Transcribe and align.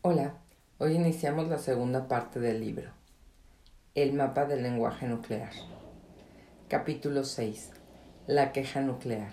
Hola, 0.00 0.34
hoy 0.78 0.94
iniciamos 0.94 1.48
la 1.48 1.58
segunda 1.58 2.06
parte 2.06 2.38
del 2.38 2.60
libro, 2.60 2.92
El 3.96 4.12
mapa 4.12 4.44
del 4.44 4.62
lenguaje 4.62 5.08
nuclear. 5.08 5.50
Capítulo 6.68 7.24
6. 7.24 7.72
La 8.28 8.52
queja 8.52 8.80
nuclear. 8.80 9.32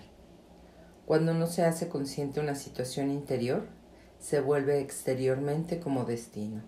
Cuando 1.06 1.34
no 1.34 1.46
se 1.46 1.64
hace 1.64 1.88
consciente 1.88 2.40
una 2.40 2.56
situación 2.56 3.12
interior, 3.12 3.68
se 4.18 4.40
vuelve 4.40 4.80
exteriormente 4.80 5.78
como 5.78 6.04
destino. 6.04 6.62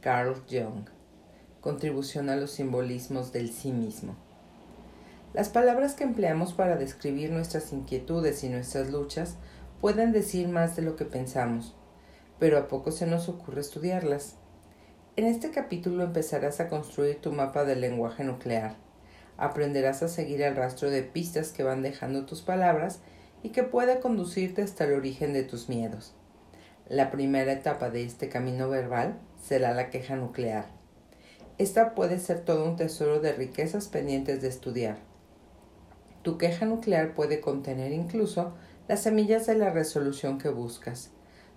Carl 0.00 0.34
Jung. 0.50 0.88
Contribución 1.60 2.30
a 2.30 2.36
los 2.36 2.50
simbolismos 2.50 3.30
del 3.30 3.52
sí 3.52 3.70
mismo. 3.70 4.16
Las 5.34 5.50
palabras 5.50 5.94
que 5.94 6.02
empleamos 6.02 6.52
para 6.52 6.74
describir 6.74 7.30
nuestras 7.30 7.72
inquietudes 7.72 8.42
y 8.42 8.48
nuestras 8.48 8.90
luchas 8.90 9.36
pueden 9.80 10.10
decir 10.10 10.48
más 10.48 10.74
de 10.74 10.82
lo 10.82 10.96
que 10.96 11.04
pensamos 11.04 11.76
pero 12.40 12.58
a 12.58 12.66
poco 12.66 12.90
se 12.90 13.06
nos 13.06 13.28
ocurre 13.28 13.60
estudiarlas. 13.60 14.34
En 15.14 15.26
este 15.26 15.50
capítulo 15.50 16.02
empezarás 16.02 16.58
a 16.58 16.68
construir 16.68 17.20
tu 17.20 17.30
mapa 17.30 17.64
del 17.64 17.82
lenguaje 17.82 18.24
nuclear. 18.24 18.76
Aprenderás 19.36 20.02
a 20.02 20.08
seguir 20.08 20.40
el 20.40 20.56
rastro 20.56 20.90
de 20.90 21.02
pistas 21.02 21.52
que 21.52 21.62
van 21.62 21.82
dejando 21.82 22.24
tus 22.24 22.40
palabras 22.40 23.00
y 23.42 23.50
que 23.50 23.62
puede 23.62 24.00
conducirte 24.00 24.62
hasta 24.62 24.84
el 24.84 24.94
origen 24.94 25.34
de 25.34 25.42
tus 25.42 25.68
miedos. 25.68 26.14
La 26.88 27.10
primera 27.10 27.52
etapa 27.52 27.90
de 27.90 28.04
este 28.04 28.30
camino 28.30 28.70
verbal 28.70 29.18
será 29.40 29.74
la 29.74 29.90
queja 29.90 30.16
nuclear. 30.16 30.66
Esta 31.58 31.94
puede 31.94 32.18
ser 32.18 32.40
todo 32.40 32.64
un 32.64 32.76
tesoro 32.76 33.20
de 33.20 33.32
riquezas 33.32 33.88
pendientes 33.88 34.40
de 34.40 34.48
estudiar. 34.48 34.96
Tu 36.22 36.38
queja 36.38 36.64
nuclear 36.64 37.14
puede 37.14 37.40
contener 37.40 37.92
incluso 37.92 38.54
las 38.88 39.02
semillas 39.02 39.46
de 39.46 39.56
la 39.56 39.70
resolución 39.70 40.38
que 40.38 40.48
buscas. 40.48 41.10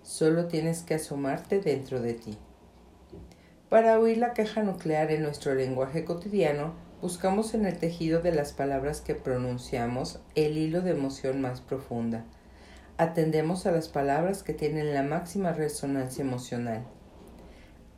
Solo 0.04 0.48
tienes 0.48 0.82
que 0.82 0.96
asomarte 0.96 1.60
dentro 1.60 2.02
de 2.02 2.12
ti. 2.12 2.36
Para 3.70 3.98
oír 3.98 4.18
la 4.18 4.34
queja 4.34 4.62
nuclear 4.62 5.10
en 5.10 5.22
nuestro 5.22 5.54
lenguaje 5.54 6.04
cotidiano, 6.04 6.74
buscamos 7.00 7.54
en 7.54 7.64
el 7.64 7.78
tejido 7.78 8.20
de 8.20 8.30
las 8.30 8.52
palabras 8.52 9.00
que 9.00 9.14
pronunciamos 9.14 10.20
el 10.34 10.58
hilo 10.58 10.82
de 10.82 10.90
emoción 10.90 11.40
más 11.40 11.62
profunda. 11.62 12.22
Atendemos 12.98 13.64
a 13.64 13.72
las 13.72 13.88
palabras 13.88 14.42
que 14.42 14.52
tienen 14.52 14.92
la 14.92 15.02
máxima 15.02 15.52
resonancia 15.52 16.22
emocional. 16.22 16.84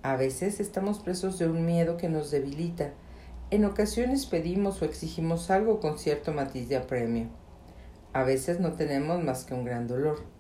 A 0.05 0.15
veces 0.15 0.61
estamos 0.61 1.01
presos 1.01 1.41
de 1.41 1.49
un 1.49 1.67
miedo 1.67 1.97
que 1.97 2.09
nos 2.09 2.31
debilita. 2.31 2.93
En 3.51 3.65
ocasiones 3.65 4.27
pedimos 4.27 4.81
o 4.81 4.85
exigimos 4.85 5.51
algo 5.51 5.81
con 5.81 5.99
cierto 5.99 6.33
matiz 6.33 6.69
de 6.69 6.77
apremio. 6.77 7.27
A 8.13 8.23
veces 8.23 8.61
no 8.61 8.75
tenemos 8.75 9.21
más 9.25 9.45
que 9.45 9.55
un 9.55 9.65
gran 9.65 9.89
dolor. 9.89 10.36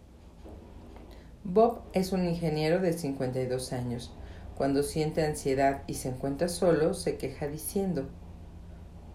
Bob 1.48 1.82
es 1.92 2.10
un 2.10 2.24
ingeniero 2.24 2.80
de 2.80 2.92
52 2.92 3.72
años. 3.72 4.12
Cuando 4.56 4.82
siente 4.82 5.24
ansiedad 5.24 5.84
y 5.86 5.94
se 5.94 6.08
encuentra 6.08 6.48
solo, 6.48 6.92
se 6.92 7.18
queja 7.18 7.46
diciendo, 7.46 8.08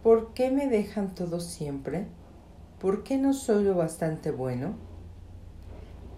¿Por 0.02 0.34
qué 0.34 0.50
me 0.50 0.68
dejan 0.68 1.14
todos 1.14 1.44
siempre? 1.44 2.06
¿Por 2.80 3.04
qué 3.04 3.18
no 3.18 3.34
soy 3.34 3.66
lo 3.66 3.76
bastante 3.76 4.32
bueno? 4.32 4.76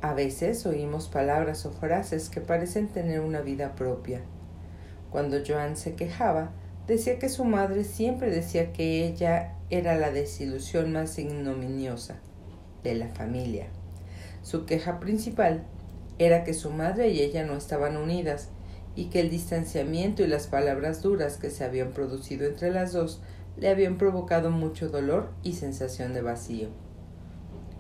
A 0.02 0.14
veces 0.14 0.68
oímos 0.68 1.08
palabras 1.08 1.66
o 1.66 1.72
frases 1.72 2.30
que 2.30 2.42
parecen 2.42 2.90
tener 2.90 3.20
una 3.20 3.42
vida 3.42 3.74
propia. 3.74 4.22
Cuando 5.10 5.38
Joan 5.44 5.76
se 5.78 5.96
quejaba, 5.96 6.52
decía 6.86 7.18
que 7.18 7.28
su 7.28 7.44
madre 7.44 7.84
siempre 7.84 8.30
decía 8.30 8.72
que 8.72 9.08
ella 9.08 9.56
era 9.72 9.96
la 9.96 10.12
desilusión 10.12 10.94
más 10.94 11.18
ignominiosa 11.18 12.18
de 12.84 12.94
la 12.94 13.08
familia. 13.08 13.66
Su 14.44 14.68
queja 14.68 15.00
principal 15.00 15.66
era 16.20 16.44
que 16.44 16.54
su 16.54 16.70
madre 16.72 17.10
y 17.10 17.22
ella 17.22 17.46
no 17.46 17.56
estaban 17.56 17.98
unidas 17.98 18.50
y 18.96 19.06
que 19.06 19.20
el 19.20 19.30
distanciamiento 19.30 20.24
y 20.24 20.28
las 20.28 20.48
palabras 20.48 21.02
duras 21.02 21.38
que 21.38 21.50
se 21.50 21.64
habían 21.64 21.92
producido 21.92 22.46
entre 22.46 22.72
las 22.72 22.94
dos 22.94 23.22
le 23.58 23.70
habían 23.70 23.98
provocado 23.98 24.52
mucho 24.52 24.90
dolor 24.90 25.32
y 25.44 25.54
sensación 25.54 26.14
de 26.14 26.22
vacío. 26.22 26.70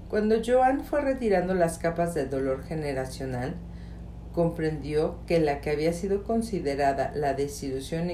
Cuando 0.10 0.36
Joan 0.46 0.84
fue 0.84 1.02
retirando 1.02 1.54
las 1.56 1.78
capas 1.80 2.14
de 2.14 2.28
dolor 2.28 2.64
generacional, 2.64 3.56
comprendió 4.32 5.18
que 5.26 5.40
la 5.40 5.62
que 5.62 5.72
había 5.72 5.94
sido 5.94 6.24
considerada 6.24 7.12
la 7.16 7.34
desilusión 7.34 8.12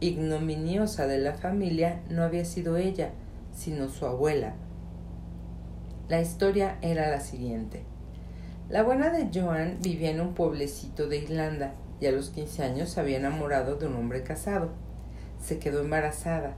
ignominiosa 0.00 1.06
de 1.06 1.18
la 1.18 1.34
familia 1.34 2.00
no 2.10 2.22
había 2.22 2.44
sido 2.44 2.76
ella, 2.76 3.10
sino 3.52 3.88
su 3.88 4.06
abuela. 4.06 4.54
La 6.08 6.20
historia 6.20 6.78
era 6.82 7.10
la 7.10 7.20
siguiente. 7.20 7.84
La 8.68 8.82
buena 8.82 9.10
de 9.10 9.28
Joan 9.32 9.78
vivía 9.80 10.10
en 10.10 10.20
un 10.20 10.34
pueblecito 10.34 11.06
de 11.06 11.18
Irlanda 11.18 11.74
y 12.00 12.06
a 12.06 12.10
los 12.10 12.30
15 12.30 12.64
años 12.64 12.88
se 12.90 12.98
había 12.98 13.18
enamorado 13.18 13.76
de 13.76 13.86
un 13.86 13.94
hombre 13.94 14.24
casado. 14.24 14.70
Se 15.40 15.60
quedó 15.60 15.82
embarazada 15.82 16.56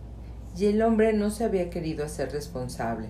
y 0.56 0.66
el 0.66 0.80
hombre 0.80 1.12
no 1.12 1.30
se 1.30 1.44
había 1.44 1.68
querido 1.68 2.06
hacer 2.06 2.32
responsable. 2.32 3.08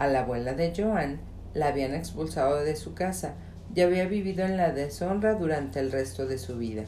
A 0.00 0.08
la 0.08 0.22
abuela 0.22 0.54
de 0.54 0.72
Joan 0.76 1.20
la 1.54 1.68
habían 1.68 1.94
expulsado 1.94 2.64
de 2.64 2.74
su 2.74 2.92
casa 2.92 3.34
y 3.72 3.82
había 3.82 4.08
vivido 4.08 4.44
en 4.44 4.56
la 4.56 4.72
deshonra 4.72 5.34
durante 5.34 5.78
el 5.78 5.92
resto 5.92 6.26
de 6.26 6.38
su 6.38 6.58
vida, 6.58 6.86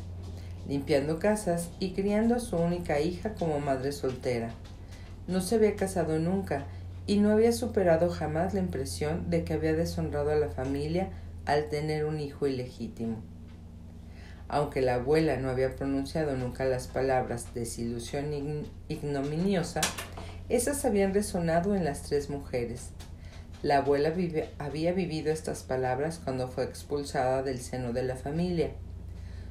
limpiando 0.66 1.20
casas 1.20 1.70
y 1.78 1.92
criando 1.92 2.34
a 2.34 2.40
su 2.40 2.56
única 2.56 2.98
hija 2.98 3.34
como 3.34 3.60
madre 3.60 3.92
soltera. 3.92 4.50
No 5.28 5.40
se 5.40 5.54
había 5.54 5.76
casado 5.76 6.18
nunca 6.18 6.66
y 7.10 7.16
no 7.16 7.32
había 7.32 7.50
superado 7.50 8.08
jamás 8.08 8.54
la 8.54 8.60
impresión 8.60 9.30
de 9.30 9.42
que 9.42 9.54
había 9.54 9.72
deshonrado 9.72 10.30
a 10.30 10.36
la 10.36 10.48
familia 10.48 11.10
al 11.44 11.68
tener 11.68 12.04
un 12.04 12.20
hijo 12.20 12.46
ilegítimo. 12.46 13.20
Aunque 14.46 14.80
la 14.80 14.94
abuela 14.94 15.36
no 15.36 15.50
había 15.50 15.74
pronunciado 15.74 16.36
nunca 16.36 16.66
las 16.66 16.86
palabras 16.86 17.52
desilusión 17.52 18.30
ignominiosa, 18.86 19.80
esas 20.48 20.84
habían 20.84 21.12
resonado 21.12 21.74
en 21.74 21.84
las 21.84 22.02
tres 22.02 22.30
mujeres. 22.30 22.90
La 23.64 23.78
abuela 23.78 24.12
había 24.60 24.92
vivido 24.92 25.32
estas 25.32 25.64
palabras 25.64 26.20
cuando 26.22 26.46
fue 26.46 26.62
expulsada 26.62 27.42
del 27.42 27.58
seno 27.58 27.92
de 27.92 28.04
la 28.04 28.14
familia. 28.14 28.70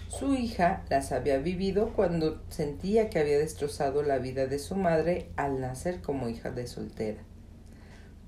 Su 0.08 0.34
hija 0.34 0.86
las 0.90 1.12
había 1.12 1.40
vivido 1.40 1.92
cuando 1.94 2.42
sentía 2.48 3.10
que 3.10 3.20
había 3.20 3.38
destrozado 3.38 4.02
la 4.02 4.18
vida 4.18 4.48
de 4.48 4.60
su 4.60 4.78
madre 4.78 5.30
al 5.36 5.60
nacer 5.60 6.00
como 6.00 6.30
hija 6.30 6.52
de 6.52 6.66
soltera. 6.66 7.29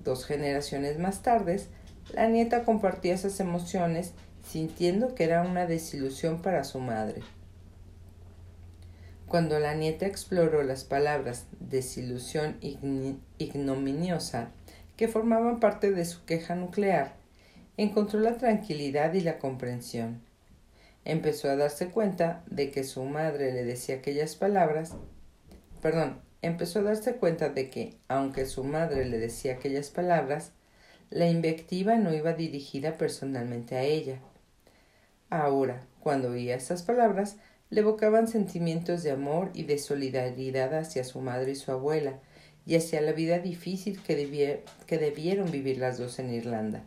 Dos 0.04 0.24
generaciones 0.24 0.98
más 0.98 1.22
tarde, 1.22 1.60
la 2.12 2.26
nieta 2.28 2.64
compartía 2.64 3.14
esas 3.14 3.38
emociones 3.40 4.12
sintiendo 4.44 5.14
que 5.14 5.24
era 5.24 5.42
una 5.42 5.66
desilusión 5.66 6.42
para 6.42 6.64
su 6.64 6.80
madre. 6.80 7.22
Cuando 9.28 9.58
la 9.58 9.74
nieta 9.74 10.06
exploró 10.06 10.62
las 10.62 10.84
palabras 10.84 11.46
desilusión 11.58 12.58
ignominiosa 13.38 14.50
que 14.96 15.08
formaban 15.08 15.58
parte 15.58 15.90
de 15.90 16.04
su 16.04 16.24
queja 16.24 16.54
nuclear, 16.54 17.14
encontró 17.76 18.20
la 18.20 18.36
tranquilidad 18.36 19.14
y 19.14 19.20
la 19.20 19.38
comprensión. 19.38 20.20
Empezó 21.04 21.48
a 21.48 21.56
darse 21.56 21.88
cuenta 21.88 22.44
de 22.50 22.70
que 22.70 22.84
su 22.84 23.04
madre 23.04 23.52
le 23.52 23.64
decía 23.64 23.96
aquellas 23.96 24.36
palabras, 24.36 24.94
perdón, 25.80 26.20
empezó 26.42 26.80
a 26.80 26.82
darse 26.82 27.16
cuenta 27.16 27.48
de 27.48 27.70
que, 27.70 27.96
aunque 28.08 28.46
su 28.46 28.64
madre 28.64 29.04
le 29.04 29.18
decía 29.18 29.54
aquellas 29.54 29.90
palabras, 29.90 30.52
la 31.10 31.28
invectiva 31.28 31.96
no 31.96 32.12
iba 32.12 32.32
dirigida 32.34 32.98
personalmente 32.98 33.76
a 33.76 33.82
ella. 33.82 34.18
Ahora, 35.30 35.82
cuando 36.00 36.30
oía 36.30 36.56
esas 36.56 36.82
palabras, 36.82 37.36
le 37.70 37.80
evocaban 37.80 38.28
sentimientos 38.28 39.02
de 39.02 39.12
amor 39.12 39.50
y 39.54 39.62
de 39.64 39.78
solidaridad 39.78 40.74
hacia 40.74 41.04
su 41.04 41.20
madre 41.20 41.52
y 41.52 41.56
su 41.56 41.70
abuela, 41.72 42.18
y 42.66 42.76
hacia 42.76 43.00
la 43.00 43.12
vida 43.12 43.38
difícil 43.38 44.00
que, 44.02 44.62
que 44.86 44.98
debieron 44.98 45.50
vivir 45.50 45.78
las 45.78 45.98
dos 45.98 46.18
en 46.18 46.32
Irlanda. 46.32 46.84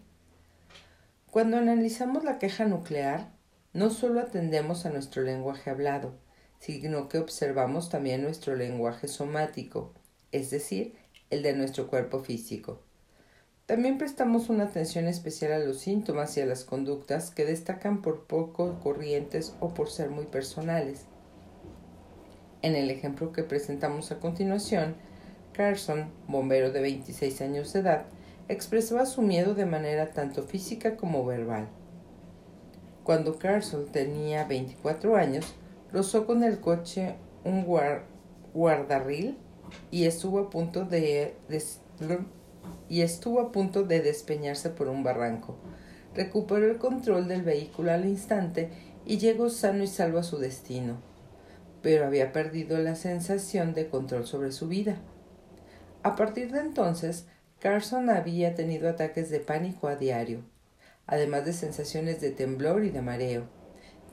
Cuando 1.31 1.57
analizamos 1.57 2.23
la 2.23 2.39
queja 2.39 2.65
nuclear, 2.65 3.29
no 3.73 3.89
solo 3.89 4.21
atendemos 4.21 4.85
a 4.85 4.89
nuestro 4.89 5.21
lenguaje 5.23 5.69
hablado, 5.69 6.13
sino 6.65 7.09
que 7.09 7.19
observamos 7.19 7.89
también 7.89 8.23
nuestro 8.23 8.55
lenguaje 8.55 9.07
somático, 9.07 9.91
es 10.31 10.49
decir, 10.49 10.95
el 11.29 11.43
de 11.43 11.53
nuestro 11.53 11.85
cuerpo 11.85 12.21
físico. 12.21 12.79
También 13.67 13.99
prestamos 13.99 14.49
una 14.49 14.63
atención 14.63 15.05
especial 15.05 15.51
a 15.51 15.59
los 15.59 15.79
síntomas 15.79 16.35
y 16.37 16.41
a 16.41 16.45
las 16.47 16.63
conductas 16.63 17.29
que 17.29 17.45
destacan 17.45 18.01
por 18.01 18.25
poco 18.25 18.79
corrientes 18.79 19.53
o 19.59 19.75
por 19.75 19.91
ser 19.91 20.09
muy 20.09 20.25
personales. 20.25 21.05
En 22.63 22.75
el 22.75 22.89
ejemplo 22.89 23.31
que 23.31 23.43
presentamos 23.43 24.11
a 24.11 24.17
continuación, 24.19 24.95
Carson, 25.53 26.09
bombero 26.27 26.71
de 26.71 26.81
26 26.81 27.41
años 27.41 27.73
de 27.73 27.81
edad, 27.81 28.05
expresaba 28.47 29.05
su 29.05 29.21
miedo 29.21 29.53
de 29.53 29.67
manera 29.67 30.13
tanto 30.13 30.41
física 30.41 30.97
como 30.97 31.25
verbal. 31.25 31.67
Cuando 33.03 33.37
Carson 33.37 33.85
tenía 33.91 34.45
24 34.45 35.15
años, 35.15 35.53
rozó 35.95 36.25
con 36.25 36.43
el 36.43 36.59
coche 36.59 37.15
un 37.45 37.63
guardarril 38.53 39.37
y 39.91 40.03
estuvo 40.03 40.39
a 40.39 40.49
punto 40.49 40.83
de, 40.83 41.35
y 42.89 43.01
estuvo 43.01 43.39
a 43.39 43.53
punto 43.53 43.83
de 43.83 44.01
despeñarse 44.01 44.69
por 44.69 44.89
un 44.89 45.03
barranco. 45.03 45.55
Recuperó 46.13 46.69
el 46.69 46.79
control 46.79 47.29
del 47.29 47.43
vehículo 47.43 47.93
al 47.93 48.05
instante 48.05 48.71
y 49.05 49.19
llegó 49.19 49.49
sano 49.49 49.83
y 49.83 49.87
salvo 49.87 50.19
a 50.19 50.23
su 50.23 50.37
destino, 50.37 50.97
pero 51.81 52.05
había 52.05 52.33
perdido 52.33 52.77
la 52.79 52.95
sensación 52.95 53.73
de 53.73 53.87
control 53.87 54.27
sobre 54.27 54.51
su 54.51 54.67
vida. 54.67 54.97
A 56.03 56.17
partir 56.17 56.51
de 56.51 56.59
entonces, 56.59 57.25
Carson 57.59 58.09
había 58.09 58.53
tenido 58.53 58.89
ataques 58.89 59.29
de 59.29 59.39
pánico 59.39 59.87
a 59.87 59.95
diario, 59.95 60.41
además 61.07 61.45
de 61.45 61.53
sensaciones 61.53 62.19
de 62.19 62.31
temblor 62.31 62.83
y 62.83 62.89
de 62.89 63.01
mareo. 63.01 63.54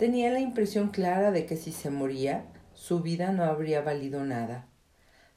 Tenía 0.03 0.33
la 0.33 0.41
impresión 0.41 0.89
clara 0.89 1.31
de 1.31 1.47
que 1.47 1.57
si 1.57 1.71
se 1.71 1.89
moría, 1.89 2.45
su 2.73 3.03
vida 3.03 3.31
no 3.31 3.45
habría 3.45 3.83
valido 3.83 4.25
nada. 4.25 4.67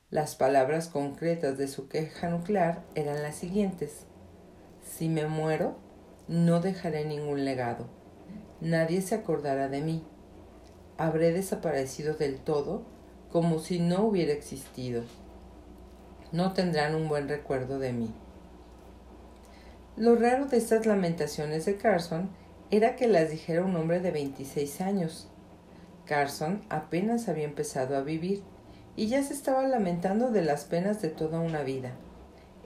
Las 0.09 0.33
palabras 0.33 0.87
concretas 0.87 1.59
de 1.59 1.67
su 1.67 1.87
queja 1.87 2.31
nuclear 2.31 2.81
eran 2.95 3.21
las 3.21 3.35
siguientes. 3.35 4.07
Si 4.81 5.07
me 5.07 5.27
muero, 5.27 5.77
no 6.27 6.61
dejaré 6.61 7.05
ningún 7.05 7.45
legado. 7.45 7.91
Nadie 8.59 9.03
se 9.03 9.13
acordará 9.13 9.67
de 9.67 9.81
mí. 9.81 10.03
Habré 10.97 11.31
desaparecido 11.31 12.15
del 12.15 12.39
todo 12.39 12.87
como 13.31 13.59
si 13.59 13.77
no 13.77 14.03
hubiera 14.03 14.33
existido 14.33 15.03
no 16.31 16.53
tendrán 16.53 16.95
un 16.95 17.07
buen 17.07 17.29
recuerdo 17.29 17.77
de 17.77 17.93
mí. 17.93 18.11
Lo 19.95 20.15
raro 20.15 20.47
de 20.47 20.57
estas 20.57 20.87
lamentaciones 20.87 21.65
de 21.65 21.77
Carson 21.77 22.31
era 22.75 22.95
que 22.95 23.07
las 23.07 23.29
dijera 23.29 23.63
un 23.63 23.75
hombre 23.75 23.99
de 23.99 24.11
26 24.11 24.81
años. 24.81 25.29
Carson 26.05 26.61
apenas 26.69 27.29
había 27.29 27.45
empezado 27.45 27.95
a 27.95 28.01
vivir 28.01 28.43
y 28.95 29.07
ya 29.07 29.23
se 29.23 29.33
estaba 29.33 29.63
lamentando 29.67 30.29
de 30.31 30.41
las 30.41 30.65
penas 30.65 31.01
de 31.01 31.09
toda 31.09 31.39
una 31.39 31.63
vida. 31.63 31.91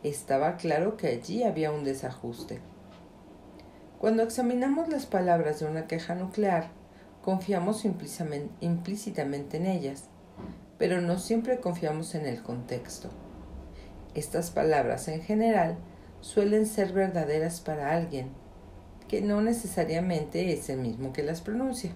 Estaba 0.03 0.57
claro 0.57 0.97
que 0.97 1.07
allí 1.07 1.43
había 1.43 1.71
un 1.71 1.83
desajuste. 1.83 2.59
Cuando 3.99 4.23
examinamos 4.23 4.87
las 4.89 5.05
palabras 5.05 5.59
de 5.59 5.65
una 5.65 5.85
queja 5.85 6.15
nuclear, 6.15 6.69
confiamos 7.21 7.83
implícitamente 7.85 9.57
en 9.57 9.65
ellas, 9.65 10.05
pero 10.77 11.01
no 11.01 11.19
siempre 11.19 11.59
confiamos 11.59 12.15
en 12.15 12.25
el 12.25 12.41
contexto. 12.41 13.09
Estas 14.15 14.51
palabras 14.51 15.07
en 15.07 15.21
general 15.21 15.77
suelen 16.21 16.65
ser 16.65 16.93
verdaderas 16.93 17.59
para 17.61 17.91
alguien, 17.91 18.29
que 19.09 19.21
no 19.21 19.41
necesariamente 19.41 20.53
es 20.53 20.69
el 20.69 20.79
mismo 20.79 21.11
que 21.11 21.23
las 21.23 21.41
pronuncia. 21.41 21.91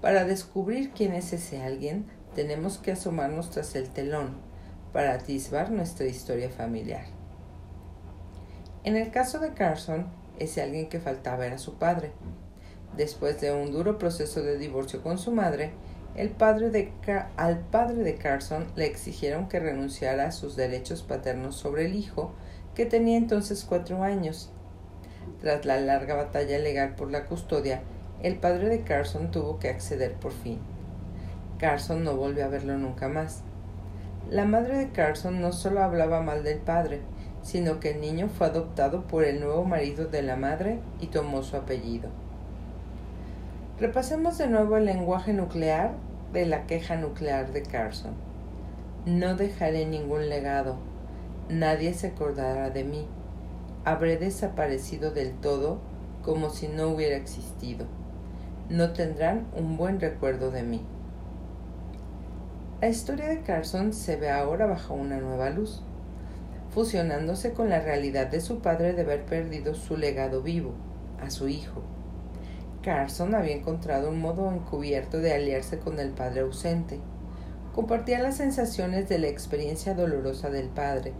Para 0.00 0.24
descubrir 0.24 0.90
quién 0.90 1.12
es 1.12 1.32
ese 1.32 1.62
alguien, 1.62 2.06
tenemos 2.34 2.78
que 2.78 2.90
asomarnos 2.90 3.50
tras 3.50 3.76
el 3.76 3.88
telón 3.90 4.38
para 4.92 5.12
atisbar 5.12 5.70
nuestra 5.70 6.06
historia 6.06 6.50
familiar. 6.50 7.04
En 8.84 8.96
el 8.96 9.12
caso 9.12 9.38
de 9.38 9.54
Carson, 9.54 10.08
ese 10.38 10.62
alguien 10.62 10.88
que 10.88 10.98
faltaba 10.98 11.46
era 11.46 11.58
su 11.58 11.74
padre. 11.74 12.10
Después 12.96 13.40
de 13.40 13.52
un 13.52 13.70
duro 13.70 13.98
proceso 13.98 14.42
de 14.42 14.58
divorcio 14.58 15.02
con 15.02 15.18
su 15.18 15.30
madre, 15.30 15.72
el 16.14 16.30
padre 16.30 16.70
de 16.70 16.92
al 17.36 17.60
padre 17.60 18.02
de 18.02 18.16
Carson 18.16 18.66
le 18.76 18.86
exigieron 18.86 19.48
que 19.48 19.60
renunciara 19.60 20.26
a 20.26 20.32
sus 20.32 20.56
derechos 20.56 21.02
paternos 21.02 21.56
sobre 21.56 21.86
el 21.86 21.94
hijo, 21.94 22.34
que 22.74 22.86
tenía 22.86 23.16
entonces 23.16 23.64
cuatro 23.66 24.02
años. 24.02 24.51
Tras 25.40 25.64
la 25.64 25.80
larga 25.80 26.14
batalla 26.14 26.58
legal 26.58 26.94
por 26.94 27.10
la 27.10 27.26
custodia, 27.26 27.82
el 28.22 28.36
padre 28.36 28.68
de 28.68 28.82
Carson 28.82 29.30
tuvo 29.30 29.58
que 29.58 29.68
acceder 29.68 30.14
por 30.14 30.32
fin. 30.32 30.60
Carson 31.58 32.04
no 32.04 32.16
volvió 32.16 32.44
a 32.44 32.48
verlo 32.48 32.78
nunca 32.78 33.08
más. 33.08 33.42
La 34.30 34.44
madre 34.44 34.78
de 34.78 34.90
Carson 34.90 35.40
no 35.40 35.52
solo 35.52 35.82
hablaba 35.82 36.22
mal 36.22 36.44
del 36.44 36.58
padre, 36.58 37.00
sino 37.42 37.80
que 37.80 37.90
el 37.90 38.00
niño 38.00 38.28
fue 38.28 38.46
adoptado 38.46 39.06
por 39.06 39.24
el 39.24 39.40
nuevo 39.40 39.64
marido 39.64 40.06
de 40.06 40.22
la 40.22 40.36
madre 40.36 40.78
y 41.00 41.08
tomó 41.08 41.42
su 41.42 41.56
apellido. 41.56 42.08
Repasemos 43.80 44.38
de 44.38 44.46
nuevo 44.46 44.76
el 44.76 44.84
lenguaje 44.84 45.32
nuclear 45.32 45.92
de 46.32 46.46
la 46.46 46.66
queja 46.66 46.96
nuclear 46.96 47.52
de 47.52 47.62
Carson. 47.62 48.14
No 49.06 49.34
dejaré 49.34 49.86
ningún 49.86 50.28
legado. 50.28 50.76
Nadie 51.48 51.92
se 51.92 52.08
acordará 52.08 52.70
de 52.70 52.84
mí. 52.84 53.06
Habré 53.84 54.16
desaparecido 54.16 55.10
del 55.10 55.32
todo 55.32 55.80
como 56.22 56.50
si 56.50 56.68
no 56.68 56.88
hubiera 56.88 57.16
existido. 57.16 57.86
No 58.68 58.92
tendrán 58.92 59.48
un 59.56 59.76
buen 59.76 59.98
recuerdo 59.98 60.52
de 60.52 60.62
mí. 60.62 60.86
La 62.80 62.88
historia 62.88 63.26
de 63.28 63.42
Carson 63.42 63.92
se 63.92 64.16
ve 64.16 64.30
ahora 64.30 64.66
bajo 64.66 64.94
una 64.94 65.18
nueva 65.18 65.50
luz, 65.50 65.82
fusionándose 66.70 67.52
con 67.52 67.70
la 67.70 67.80
realidad 67.80 68.28
de 68.28 68.40
su 68.40 68.60
padre 68.60 68.92
de 68.92 69.02
haber 69.02 69.24
perdido 69.24 69.74
su 69.74 69.96
legado 69.96 70.42
vivo, 70.42 70.74
a 71.20 71.30
su 71.30 71.48
hijo. 71.48 71.82
Carson 72.82 73.34
había 73.34 73.56
encontrado 73.56 74.10
un 74.10 74.20
modo 74.20 74.50
encubierto 74.50 75.18
de 75.18 75.32
aliarse 75.32 75.78
con 75.78 75.98
el 75.98 76.10
padre 76.10 76.40
ausente. 76.40 77.00
Compartía 77.74 78.20
las 78.20 78.36
sensaciones 78.36 79.08
de 79.08 79.18
la 79.18 79.28
experiencia 79.28 79.94
dolorosa 79.94 80.50
del 80.50 80.68
padre, 80.68 81.14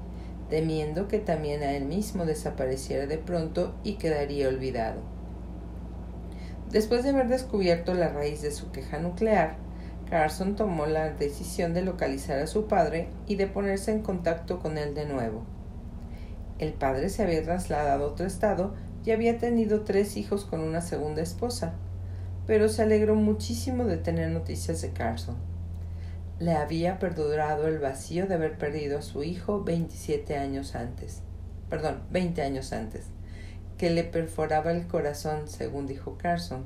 temiendo 0.52 1.08
que 1.08 1.18
también 1.18 1.62
a 1.62 1.72
él 1.72 1.86
mismo 1.86 2.26
desapareciera 2.26 3.06
de 3.06 3.16
pronto 3.16 3.74
y 3.84 3.94
quedaría 3.94 4.48
olvidado. 4.48 5.00
Después 6.70 7.04
de 7.04 7.08
haber 7.08 7.28
descubierto 7.28 7.94
la 7.94 8.10
raíz 8.10 8.42
de 8.42 8.50
su 8.50 8.70
queja 8.70 8.98
nuclear, 8.98 9.56
Carson 10.10 10.54
tomó 10.54 10.84
la 10.84 11.08
decisión 11.08 11.72
de 11.72 11.80
localizar 11.80 12.38
a 12.38 12.46
su 12.46 12.66
padre 12.66 13.08
y 13.26 13.36
de 13.36 13.46
ponerse 13.46 13.92
en 13.92 14.02
contacto 14.02 14.58
con 14.58 14.76
él 14.76 14.94
de 14.94 15.06
nuevo. 15.06 15.42
El 16.58 16.74
padre 16.74 17.08
se 17.08 17.22
había 17.22 17.42
trasladado 17.42 18.04
a 18.04 18.08
otro 18.08 18.26
estado 18.26 18.74
y 19.06 19.12
había 19.12 19.38
tenido 19.38 19.84
tres 19.84 20.18
hijos 20.18 20.44
con 20.44 20.60
una 20.60 20.82
segunda 20.82 21.22
esposa, 21.22 21.72
pero 22.46 22.68
se 22.68 22.82
alegró 22.82 23.14
muchísimo 23.14 23.86
de 23.86 23.96
tener 23.96 24.30
noticias 24.30 24.82
de 24.82 24.90
Carson. 24.90 25.51
Le 26.42 26.54
había 26.54 26.98
perdurado 26.98 27.68
el 27.68 27.78
vacío 27.78 28.26
de 28.26 28.34
haber 28.34 28.58
perdido 28.58 28.98
a 28.98 29.02
su 29.02 29.22
hijo 29.22 29.62
27 29.62 30.36
años 30.36 30.74
antes, 30.74 31.22
perdón, 31.70 32.02
20 32.10 32.42
años 32.42 32.72
antes, 32.72 33.04
que 33.78 33.90
le 33.90 34.02
perforaba 34.02 34.72
el 34.72 34.88
corazón, 34.88 35.46
según 35.46 35.86
dijo 35.86 36.18
Carson. 36.18 36.64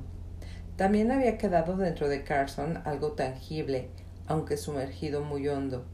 También 0.77 1.11
había 1.11 1.37
quedado 1.37 1.77
dentro 1.77 2.09
de 2.09 2.23
Carson 2.23 2.81
algo 2.85 3.11
tangible, 3.11 3.91
aunque 4.25 4.57
sumergido 4.57 5.23
muy 5.23 5.47
hondo, 5.47 5.85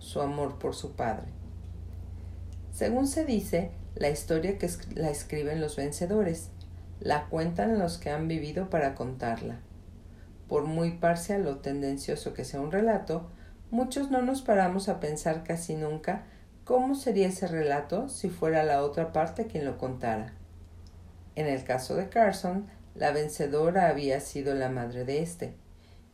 su 0.00 0.20
amor 0.20 0.58
por 0.58 0.74
su 0.74 0.96
padre. 0.96 1.28
Según 2.72 3.06
se 3.06 3.24
dice, 3.24 3.70
la 3.94 4.10
historia 4.10 4.58
que 4.58 4.68
la 4.96 5.08
escriben 5.08 5.60
los 5.60 5.76
vencedores, 5.76 6.50
la 6.98 7.26
cuentan 7.26 7.78
los 7.78 7.96
que 7.96 8.10
han 8.10 8.26
vivido 8.26 8.70
para 8.70 8.96
contarla. 8.96 9.60
Por 10.50 10.64
muy 10.64 10.90
parcial 10.90 11.46
o 11.46 11.58
tendencioso 11.58 12.34
que 12.34 12.44
sea 12.44 12.60
un 12.60 12.72
relato, 12.72 13.30
muchos 13.70 14.10
no 14.10 14.20
nos 14.20 14.42
paramos 14.42 14.88
a 14.88 14.98
pensar 14.98 15.44
casi 15.44 15.76
nunca 15.76 16.24
cómo 16.64 16.96
sería 16.96 17.28
ese 17.28 17.46
relato 17.46 18.08
si 18.08 18.30
fuera 18.30 18.64
la 18.64 18.82
otra 18.82 19.12
parte 19.12 19.46
quien 19.46 19.64
lo 19.64 19.78
contara. 19.78 20.32
En 21.36 21.46
el 21.46 21.62
caso 21.62 21.94
de 21.94 22.08
Carson, 22.08 22.66
la 22.96 23.12
vencedora 23.12 23.86
había 23.86 24.18
sido 24.18 24.52
la 24.54 24.68
madre 24.70 25.04
de 25.04 25.22
éste, 25.22 25.54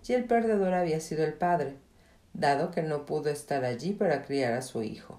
y 0.07 0.13
el 0.13 0.27
perdedor 0.27 0.75
había 0.75 1.01
sido 1.01 1.25
el 1.25 1.33
padre, 1.33 1.79
dado 2.35 2.71
que 2.71 2.83
no 2.83 3.07
pudo 3.07 3.31
estar 3.31 3.65
allí 3.65 3.95
para 3.95 4.23
criar 4.23 4.53
a 4.53 4.61
su 4.61 4.83
hijo. 4.83 5.19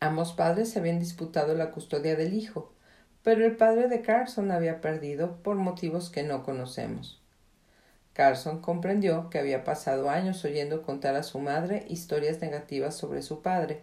Ambos 0.00 0.32
padres 0.32 0.76
habían 0.76 0.98
disputado 0.98 1.54
la 1.54 1.70
custodia 1.70 2.16
del 2.16 2.34
hijo, 2.34 2.72
pero 3.22 3.46
el 3.46 3.54
padre 3.56 3.86
de 3.86 4.02
Carson 4.02 4.50
había 4.50 4.80
perdido 4.80 5.36
por 5.44 5.54
motivos 5.54 6.10
que 6.10 6.24
no 6.24 6.42
conocemos. 6.42 7.23
Carson 8.14 8.60
comprendió 8.60 9.28
que 9.28 9.38
había 9.38 9.64
pasado 9.64 10.08
años 10.08 10.44
oyendo 10.44 10.82
contar 10.82 11.16
a 11.16 11.24
su 11.24 11.40
madre 11.40 11.84
historias 11.88 12.40
negativas 12.40 12.94
sobre 12.96 13.22
su 13.22 13.42
padre, 13.42 13.82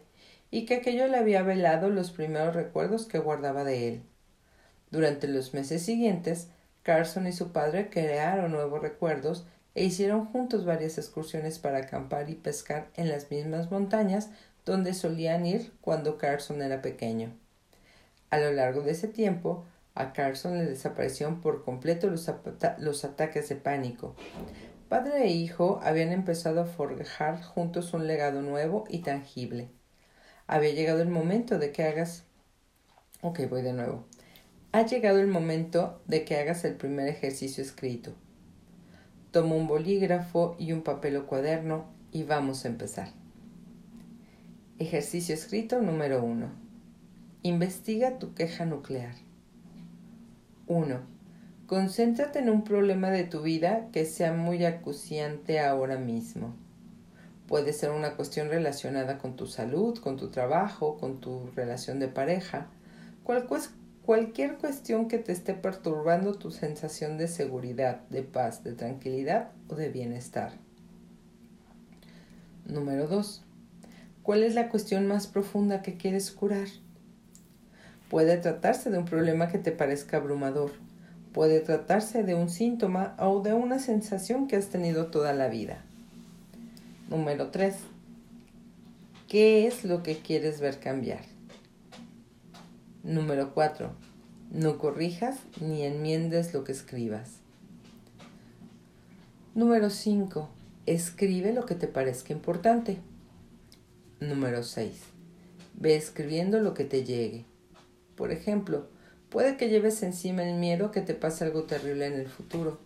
y 0.50 0.66
que 0.66 0.76
aquello 0.76 1.08
le 1.08 1.18
había 1.18 1.44
velado 1.44 1.90
los 1.90 2.12
primeros 2.12 2.56
recuerdos 2.56 3.06
que 3.06 3.20
guardaba 3.20 3.64
de 3.64 3.90
él. 3.90 4.02
Durante 4.90 5.28
los 5.28 5.54
meses 5.54 5.84
siguientes, 5.84 6.48
Carson 6.84 7.28
y 7.28 7.34
su 7.34 7.52
padre 7.52 7.90
crearon 7.90 8.52
nuevos 8.52 8.82
recuerdos 8.82 9.46
e 9.76 9.84
hicieron 9.84 10.26
juntos 10.26 10.66
varias 10.66 10.98
excursiones 10.98 11.60
para 11.60 11.80
acampar 11.80 12.30
y 12.30 12.36
pescar 12.36 12.90
en 12.96 13.10
las 13.10 13.30
mismas 13.32 13.70
montañas 13.70 14.30
donde 14.66 14.94
solían 14.94 15.46
ir 15.46 15.72
cuando 15.82 16.18
Carson 16.18 16.62
era 16.62 16.82
pequeño. 16.82 17.34
A 18.30 18.40
lo 18.40 18.52
largo 18.52 18.82
de 18.82 18.92
ese 18.92 19.08
tiempo, 19.08 19.66
a 19.94 20.14
Carson 20.14 20.58
le 20.58 20.66
desaparecieron 20.66 21.42
por 21.42 21.64
completo 21.64 22.10
los, 22.10 23.04
ataques 23.06 23.50
de 23.50 23.56
pánico. 23.56 24.16
Padre 24.88 25.24
e 25.24 25.32
hijo 25.32 25.80
habían 25.84 26.12
empezado 26.12 26.62
a 26.62 26.66
forjar 26.66 27.42
juntos 27.42 27.94
un 27.94 28.08
legado 28.08 28.42
nuevo 28.42 28.86
y 28.90 29.00
tangible. 29.00 29.70
Había 30.48 30.72
llegado 30.72 31.02
el 31.02 31.10
momento 31.10 31.60
de 31.60 31.72
que 31.72 31.84
hagas. 31.84 32.24
Voy 33.22 33.62
de 33.62 33.74
nuevo. 33.74 34.06
Ha 34.72 34.86
llegado 34.86 35.20
el 35.20 35.28
momento 35.28 36.02
de 36.08 36.26
que 36.26 36.38
hagas 36.38 36.64
el 36.66 36.76
primer 36.76 37.08
ejercicio 37.08 37.64
escrito. 37.64 38.14
Toma 39.32 39.56
un 39.56 39.68
bolígrafo 39.68 40.56
y 40.58 40.72
un 40.72 40.82
papel 40.82 41.18
o 41.18 41.28
cuaderno 41.28 41.86
y 42.12 42.24
vamos 42.24 42.66
a 42.66 42.70
empezar. 42.70 43.10
Ejercicio 44.80 45.36
escrito 45.36 45.82
número 45.82 46.24
1. 46.24 46.50
Investiga 47.44 48.18
tu 48.18 48.34
queja 48.34 48.66
nuclear. 48.66 49.14
1. 50.72 51.00
Concéntrate 51.68 52.40
en 52.40 52.50
un 52.50 52.64
problema 52.64 53.10
de 53.10 53.26
tu 53.26 53.42
vida 53.42 53.90
que 53.92 54.06
sea 54.06 54.32
muy 54.32 54.64
acuciante 54.64 55.60
ahora 55.60 55.98
mismo. 55.98 56.56
Puede 57.48 57.74
ser 57.74 57.92
una 57.92 58.16
cuestión 58.16 58.48
relacionada 58.48 59.18
con 59.18 59.36
tu 59.36 59.48
salud, 59.48 59.98
con 60.00 60.16
tu 60.16 60.30
trabajo, 60.30 60.98
con 60.98 61.20
tu 61.20 61.50
relación 61.56 62.00
de 62.00 62.08
pareja, 62.08 62.68
cualquier 64.06 64.58
cuestión 64.58 65.10
que 65.10 65.18
te 65.18 65.34
esté 65.34 65.54
perturbando 65.54 66.36
tu 66.36 66.52
sensación 66.52 67.18
de 67.18 67.28
seguridad, 67.28 68.08
de 68.10 68.24
paz, 68.24 68.64
de 68.64 68.72
tranquilidad 68.72 69.52
o 69.68 69.76
de 69.76 69.90
bienestar. 69.90 70.54
Número 72.66 73.08
2. 73.08 73.44
¿Cuál 74.24 74.44
es 74.44 74.56
la 74.56 74.70
cuestión 74.70 75.06
más 75.08 75.28
profunda 75.28 75.82
que 75.82 75.98
quieres 75.98 76.32
curar? 76.32 76.68
Puede 78.12 78.36
tratarse 78.36 78.90
de 78.90 78.98
un 78.98 79.06
problema 79.06 79.48
que 79.48 79.58
te 79.58 79.72
parezca 79.72 80.18
abrumador. 80.18 80.74
Puede 81.32 81.62
tratarse 81.62 82.24
de 82.24 82.36
un 82.36 82.50
síntoma 82.50 83.16
o 83.18 83.42
de 83.42 83.54
una 83.54 83.80
sensación 83.80 84.50
que 84.50 84.58
has 84.58 84.68
tenido 84.68 85.08
toda 85.08 85.32
la 85.32 85.48
vida. 85.48 85.82
Número 87.10 87.52
3. 87.52 87.74
¿Qué 89.30 89.66
es 89.66 89.86
lo 89.86 90.04
que 90.04 90.18
quieres 90.18 90.60
ver 90.60 90.82
cambiar? 90.82 91.22
Número 93.02 93.54
4. 93.54 93.94
No 94.52 94.78
corrijas 94.78 95.38
ni 95.62 95.84
enmiendes 95.84 96.54
lo 96.54 96.66
que 96.66 96.74
escribas. 96.74 97.38
Número 99.56 99.90
5. 99.90 100.50
Escribe 100.86 101.54
lo 101.54 101.66
que 101.66 101.76
te 101.76 101.88
parezca 101.88 102.34
importante. 102.34 102.98
Número 104.20 104.64
6. 104.64 104.92
Ve 105.76 105.96
escribiendo 105.96 106.60
lo 106.60 106.74
que 106.74 106.84
te 106.84 107.06
llegue. 107.06 107.46
Por 108.22 108.32
ejemplo, 108.32 108.86
puede 109.32 109.58
que 109.58 109.68
lleves 109.68 110.04
encima 110.04 110.44
el 110.44 110.54
miedo 110.54 110.92
que 110.92 111.02
te 111.02 111.16
pase 111.16 111.44
algo 111.44 111.64
terrible 111.64 112.06
en 112.06 112.14
el 112.14 112.28
futuro. 112.28 112.78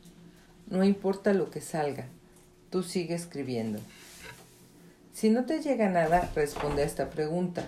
No 0.70 0.86
importa 0.86 1.34
lo 1.34 1.50
que 1.50 1.60
salga, 1.60 2.06
tú 2.70 2.84
sigue 2.84 3.16
escribiendo. 3.16 3.80
Si 5.12 5.30
no 5.30 5.46
te 5.46 5.62
llega 5.62 5.90
nada, 5.90 6.32
responde 6.36 6.84
a 6.84 6.86
esta 6.86 7.10
pregunta. 7.10 7.68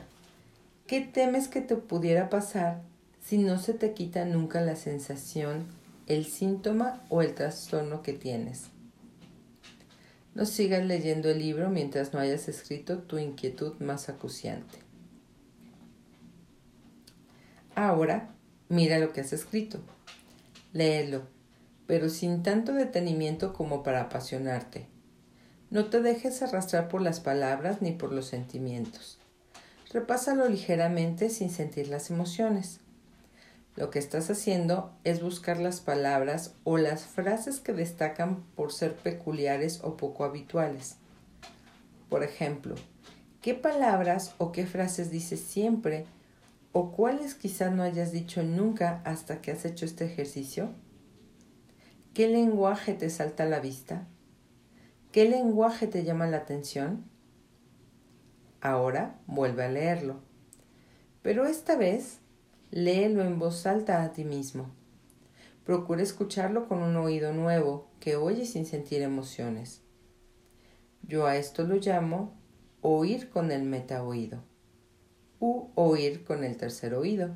¿Qué 0.88 1.02
temes 1.02 1.50
que 1.50 1.60
te 1.60 1.76
pudiera 1.76 2.30
pasar 2.30 2.84
si 3.22 3.38
no 3.38 3.60
se 3.60 3.74
te 3.74 3.92
quita 3.92 4.24
nunca 4.24 4.62
la 4.62 4.78
sensación, 4.78 5.66
el 6.08 6.26
síntoma 6.26 7.04
o 7.10 7.22
el 7.22 7.36
trastorno 7.36 8.02
que 8.02 8.14
tienes? 8.14 8.68
No 10.36 10.46
sigas 10.46 10.86
leyendo 10.86 11.30
el 11.30 11.40
libro 11.40 11.70
mientras 11.70 12.14
no 12.14 12.22
hayas 12.22 12.48
escrito 12.48 13.00
tu 13.00 13.18
inquietud 13.18 13.74
más 13.82 14.08
acuciante. 14.08 14.87
Ahora, 17.78 18.34
mira 18.70 18.98
lo 18.98 19.14
que 19.14 19.22
has 19.22 19.34
escrito. 19.34 19.78
Léelo, 20.74 21.28
pero 21.86 22.10
sin 22.10 22.42
tanto 22.42 22.74
detenimiento 22.74 23.54
como 23.54 23.84
para 23.84 24.02
apasionarte. 24.02 24.88
No 25.70 25.86
te 25.86 26.02
dejes 26.02 26.42
arrastrar 26.42 26.88
por 26.88 27.04
las 27.04 27.20
palabras 27.20 27.84
ni 27.84 27.92
por 27.92 28.12
los 28.12 28.26
sentimientos. 28.26 29.20
Repásalo 29.94 30.50
ligeramente 30.50 31.30
sin 31.30 31.52
sentir 31.52 31.88
las 31.88 32.10
emociones. 32.10 32.80
Lo 33.76 33.92
que 33.92 34.00
estás 34.00 34.32
haciendo 34.32 34.92
es 35.04 35.22
buscar 35.22 35.60
las 35.60 35.80
palabras 35.80 36.56
o 36.64 36.80
las 36.80 37.06
frases 37.06 37.60
que 37.60 37.74
destacan 37.74 38.42
por 38.56 38.74
ser 38.74 38.96
peculiares 38.96 39.82
o 39.84 39.98
poco 39.98 40.24
habituales. 40.24 40.96
Por 42.10 42.24
ejemplo, 42.24 42.74
¿qué 43.44 43.54
palabras 43.54 44.34
o 44.40 44.52
qué 44.52 44.66
frases 44.66 45.12
dices 45.12 45.42
siempre 45.42 46.08
o 46.72 46.92
cuáles 46.92 47.36
quizás 47.36 47.74
no 47.74 47.84
hayas 47.84 48.12
dicho 48.12 48.44
nunca 48.44 49.02
hasta 49.04 49.42
que 49.42 49.52
has 49.52 49.66
hecho 49.66 49.86
este 49.86 50.06
ejercicio? 50.06 50.70
¿Qué 52.14 52.28
lenguaje 52.28 52.94
te 52.94 53.10
salta 53.10 53.44
a 53.44 53.48
la 53.48 53.60
vista? 53.60 54.08
¿Qué 55.12 55.30
lenguaje 55.30 55.88
te 55.88 56.04
llama 56.04 56.28
la 56.28 56.38
atención? 56.38 57.06
Ahora 58.62 59.20
vuelve 59.28 59.64
a 59.64 59.70
leerlo. 59.70 60.20
Pero 61.22 61.46
esta 61.46 61.76
vez 61.76 62.20
léelo 62.72 63.24
en 63.24 63.40
voz 63.40 63.66
alta 63.66 64.04
a 64.04 64.12
ti 64.12 64.24
mismo. 64.24 64.72
Procura 65.64 66.02
escucharlo 66.02 66.68
con 66.68 66.82
un 66.82 66.96
oído 66.96 67.34
nuevo 67.34 67.90
que 68.00 68.16
oye 68.16 68.46
sin 68.46 68.66
sentir 68.66 69.02
emociones. 69.02 69.82
Yo 71.04 71.26
a 71.26 71.38
esto 71.38 71.64
lo 71.64 71.76
llamo 71.76 72.34
oír 72.82 73.30
con 73.30 73.52
el 73.52 73.64
metaoído 73.64 74.47
u 75.40 75.70
oír 75.76 76.24
con 76.24 76.44
el 76.44 76.58
tercer 76.58 76.94
oído. 76.94 77.30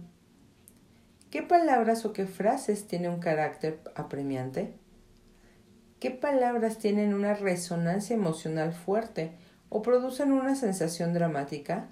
¿Qué 1.30 1.44
palabras 1.44 2.06
o 2.06 2.14
qué 2.14 2.26
frases 2.26 2.88
tiene 2.88 3.10
un 3.10 3.20
carácter 3.20 3.80
apremiante? 3.96 4.74
¿Qué 6.00 6.12
palabras 6.12 6.78
tienen 6.78 7.14
una 7.14 7.34
resonancia 7.36 8.16
emocional 8.16 8.74
fuerte 8.74 9.32
o 9.70 9.82
producen 9.82 10.32
una 10.32 10.56
sensación 10.56 11.14
dramática? 11.14 11.90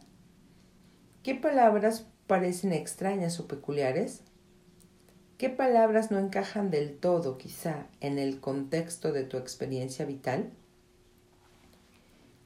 ¿Qué 1.23 1.35
palabras 1.35 2.07
parecen 2.27 2.73
extrañas 2.73 3.39
o 3.39 3.47
peculiares? 3.47 4.23
¿Qué 5.37 5.49
palabras 5.49 6.11
no 6.11 6.19
encajan 6.19 6.69
del 6.69 6.97
todo, 6.97 7.37
quizá, 7.37 7.87
en 8.01 8.19
el 8.19 8.41
contexto 8.41 9.13
de 9.13 9.23
tu 9.23 9.37
experiencia 9.37 10.05
vital? 10.05 10.51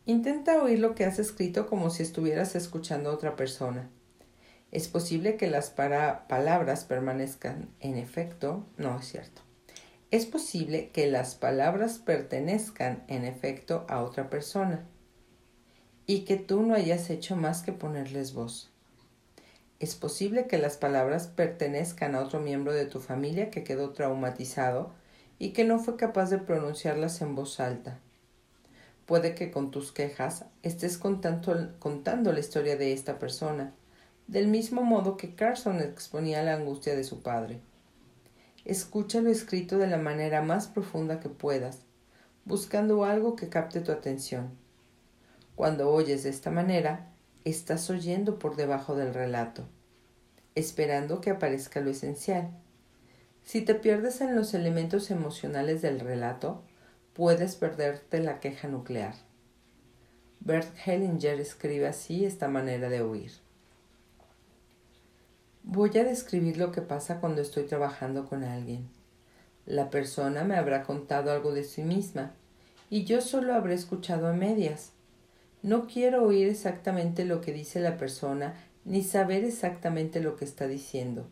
Intenta 0.05 0.61
oír 0.61 0.79
lo 0.79 0.95
que 0.95 1.05
has 1.05 1.17
escrito 1.17 1.67
como 1.67 1.89
si 1.89 2.03
estuvieras 2.03 2.55
escuchando 2.55 3.09
a 3.09 3.13
otra 3.13 3.37
persona. 3.37 3.89
Es 4.71 4.89
posible 4.89 5.37
que 5.37 5.47
las 5.47 5.69
palabras 5.69 6.83
permanezcan 6.83 7.69
en 7.79 7.95
efecto, 7.95 8.65
no 8.75 8.99
es 8.99 9.05
cierto. 9.05 9.41
Es 10.11 10.25
posible 10.25 10.89
que 10.89 11.07
las 11.07 11.35
palabras 11.35 11.99
pertenezcan 11.99 13.03
en 13.07 13.23
efecto 13.23 13.85
a 13.87 14.03
otra 14.03 14.29
persona 14.29 14.85
y 16.05 16.25
que 16.25 16.35
tú 16.35 16.63
no 16.63 16.75
hayas 16.75 17.09
hecho 17.09 17.37
más 17.37 17.61
que 17.61 17.71
ponerles 17.71 18.33
voz. 18.33 18.71
Es 19.79 19.95
posible 19.95 20.47
que 20.47 20.57
las 20.57 20.75
palabras 20.75 21.27
pertenezcan 21.27 22.13
a 22.13 22.19
otro 22.19 22.41
miembro 22.41 22.73
de 22.73 22.85
tu 22.85 22.99
familia 22.99 23.49
que 23.49 23.63
quedó 23.63 23.91
traumatizado 23.91 24.91
y 25.39 25.51
que 25.51 25.63
no 25.63 25.79
fue 25.79 25.95
capaz 25.95 26.29
de 26.29 26.39
pronunciarlas 26.39 27.21
en 27.21 27.35
voz 27.35 27.61
alta. 27.61 27.99
Puede 29.05 29.35
que 29.35 29.51
con 29.51 29.71
tus 29.71 29.91
quejas 29.91 30.45
estés 30.61 30.97
contando, 30.97 31.77
contando 31.79 32.31
la 32.31 32.39
historia 32.39 32.77
de 32.77 32.93
esta 32.93 33.19
persona, 33.19 33.73
del 34.27 34.47
mismo 34.47 34.83
modo 34.83 35.17
que 35.17 35.35
Carson 35.35 35.81
exponía 35.81 36.43
la 36.43 36.55
angustia 36.55 36.95
de 36.95 37.03
su 37.03 37.21
padre. 37.21 37.59
Escucha 38.65 39.19
lo 39.19 39.29
escrito 39.29 39.77
de 39.77 39.87
la 39.87 39.97
manera 39.97 40.41
más 40.41 40.67
profunda 40.67 41.19
que 41.19 41.27
puedas, 41.27 41.79
buscando 42.45 43.03
algo 43.03 43.35
que 43.35 43.49
capte 43.49 43.81
tu 43.81 43.91
atención. 43.91 44.51
Cuando 45.55 45.91
oyes 45.91 46.23
de 46.23 46.29
esta 46.29 46.49
manera, 46.49 47.11
estás 47.43 47.89
oyendo 47.89 48.39
por 48.39 48.55
debajo 48.55 48.95
del 48.95 49.13
relato, 49.13 49.67
esperando 50.55 51.19
que 51.19 51.29
aparezca 51.29 51.81
lo 51.81 51.91
esencial. 51.91 52.51
Si 53.43 53.61
te 53.61 53.75
pierdes 53.75 54.21
en 54.21 54.35
los 54.35 54.53
elementos 54.53 55.11
emocionales 55.11 55.81
del 55.81 55.99
relato, 55.99 56.63
puedes 57.13 57.55
perderte 57.55 58.19
la 58.19 58.39
queja 58.39 58.67
nuclear. 58.67 59.13
Bert 60.39 60.75
Hellinger 60.85 61.39
escribe 61.39 61.87
así 61.87 62.25
esta 62.25 62.47
manera 62.47 62.89
de 62.89 63.01
oír. 63.01 63.31
Voy 65.63 65.97
a 65.97 66.03
describir 66.03 66.57
lo 66.57 66.71
que 66.71 66.81
pasa 66.81 67.21
cuando 67.21 67.41
estoy 67.41 67.63
trabajando 67.63 68.25
con 68.25 68.43
alguien. 68.43 68.89
La 69.65 69.89
persona 69.89 70.43
me 70.43 70.57
habrá 70.57 70.83
contado 70.83 71.31
algo 71.31 71.53
de 71.53 71.63
sí 71.63 71.83
misma 71.83 72.33
y 72.89 73.05
yo 73.05 73.21
solo 73.21 73.53
habré 73.53 73.75
escuchado 73.75 74.27
a 74.27 74.33
medias. 74.33 74.91
No 75.61 75.87
quiero 75.87 76.23
oír 76.23 76.49
exactamente 76.49 77.23
lo 77.23 77.39
que 77.39 77.53
dice 77.53 77.79
la 77.79 77.97
persona 77.97 78.55
ni 78.83 79.03
saber 79.03 79.45
exactamente 79.45 80.19
lo 80.19 80.35
que 80.35 80.45
está 80.45 80.67
diciendo. 80.67 81.27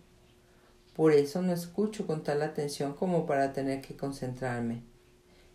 Por 0.95 1.11
eso 1.11 1.41
no 1.41 1.51
escucho 1.51 2.07
con 2.07 2.23
tal 2.23 2.41
atención 2.41 2.93
como 2.93 3.25
para 3.25 3.51
tener 3.51 3.81
que 3.81 3.97
concentrarme. 3.97 4.90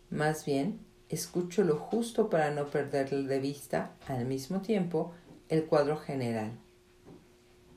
Más 0.09 0.45
bien, 0.45 0.79
escucho 1.09 1.63
lo 1.63 1.77
justo 1.77 2.29
para 2.29 2.51
no 2.51 2.67
perder 2.67 3.09
de 3.09 3.39
vista 3.39 3.91
al 4.07 4.25
mismo 4.25 4.61
tiempo 4.61 5.13
el 5.49 5.65
cuadro 5.65 5.97
general. 5.97 6.51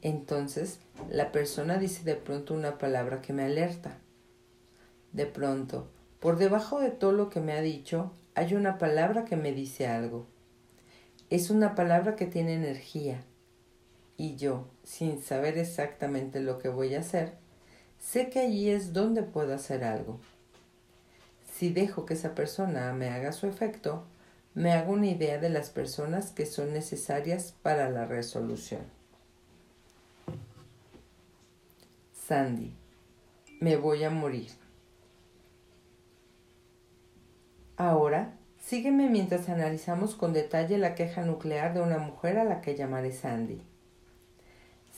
Entonces, 0.03 0.79
la 1.11 1.33
persona 1.33 1.79
dice 1.79 2.05
de 2.05 2.15
pronto 2.15 2.55
una 2.55 2.79
palabra 2.79 3.21
que 3.21 3.33
me 3.33 3.45
alerta. 3.45 3.99
De 5.13 5.27
pronto, 5.27 5.89
por 6.21 6.39
debajo 6.39 6.81
de 6.81 6.91
todo 6.91 7.13
lo 7.13 7.31
que 7.31 7.41
me 7.41 7.53
ha 7.53 7.61
dicho, 7.61 8.13
hay 8.35 8.55
una 8.55 8.79
palabra 8.79 9.25
que 9.25 9.37
me 9.37 9.53
dice 9.53 9.89
algo. 9.89 10.27
Es 11.29 11.51
una 11.51 11.75
palabra 11.75 12.15
que 12.17 12.27
tiene 12.27 12.55
energía. 12.55 13.25
Y 14.17 14.37
yo, 14.37 14.69
sin 14.85 15.21
saber 15.23 15.59
exactamente 15.59 16.41
lo 16.41 16.59
que 16.59 16.69
voy 16.69 16.95
a 16.95 17.01
hacer, 17.01 17.35
sé 17.99 18.31
que 18.31 18.41
allí 18.41 18.71
es 18.71 18.93
donde 18.93 19.23
puedo 19.23 19.55
hacer 19.55 19.85
algo 19.85 20.21
si 21.61 21.69
dejo 21.69 22.07
que 22.07 22.15
esa 22.15 22.35
persona 22.35 22.91
me 22.95 23.11
haga 23.11 23.33
su 23.33 23.47
efecto, 23.47 24.05
me 24.55 24.73
hago 24.73 24.95
una 24.95 25.09
idea 25.09 25.37
de 25.37 25.51
las 25.51 25.69
personas 25.69 26.31
que 26.31 26.47
son 26.47 26.73
necesarias 26.73 27.55
para 27.61 27.91
la 27.91 28.07
resolución. 28.07 28.81
Sandy, 32.15 32.75
me 33.61 33.77
voy 33.77 34.05
a 34.05 34.11
morir. 34.11 34.49
Ahora, 37.77 38.39
sígueme 38.59 39.11
mientras 39.11 39.51
analizamos 39.51 40.15
con 40.15 40.33
detalle 40.33 40.79
la 40.79 40.95
queja 40.95 41.27
nuclear 41.27 41.75
de 41.75 41.83
una 41.83 41.99
mujer 41.99 42.39
a 42.39 42.45
la 42.45 42.63
que 42.63 42.75
llamaré 42.75 43.13
Sandy. 43.13 43.61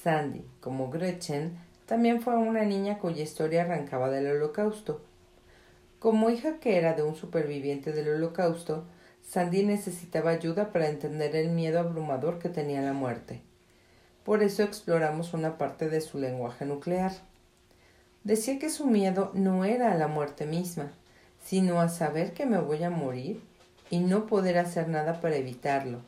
Sandy, 0.00 0.46
como 0.60 0.90
Gretchen, 0.90 1.58
también 1.86 2.22
fue 2.22 2.36
una 2.36 2.62
niña 2.62 3.00
cuya 3.00 3.24
historia 3.24 3.62
arrancaba 3.62 4.10
del 4.10 4.28
holocausto, 4.28 5.02
como 6.02 6.30
hija 6.30 6.58
que 6.58 6.78
era 6.78 6.94
de 6.94 7.04
un 7.04 7.14
superviviente 7.14 7.92
del 7.92 8.08
holocausto, 8.08 8.82
Sandy 9.24 9.62
necesitaba 9.62 10.32
ayuda 10.32 10.72
para 10.72 10.88
entender 10.88 11.36
el 11.36 11.50
miedo 11.50 11.78
abrumador 11.78 12.40
que 12.40 12.48
tenía 12.48 12.82
la 12.82 12.92
muerte. 12.92 13.40
Por 14.24 14.42
eso 14.42 14.64
exploramos 14.64 15.32
una 15.32 15.58
parte 15.58 15.88
de 15.88 16.00
su 16.00 16.18
lenguaje 16.18 16.64
nuclear. 16.64 17.12
Decía 18.24 18.58
que 18.58 18.68
su 18.68 18.88
miedo 18.88 19.30
no 19.34 19.64
era 19.64 19.92
a 19.92 19.96
la 19.96 20.08
muerte 20.08 20.44
misma, 20.44 20.90
sino 21.44 21.80
a 21.80 21.88
saber 21.88 22.32
que 22.32 22.46
me 22.46 22.58
voy 22.58 22.82
a 22.82 22.90
morir 22.90 23.40
y 23.88 24.00
no 24.00 24.26
poder 24.26 24.58
hacer 24.58 24.88
nada 24.88 25.20
para 25.20 25.36
evitarlo. 25.36 26.00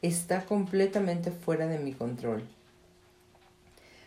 Está 0.00 0.46
completamente 0.46 1.32
fuera 1.32 1.66
de 1.66 1.78
mi 1.78 1.92
control. 1.92 2.44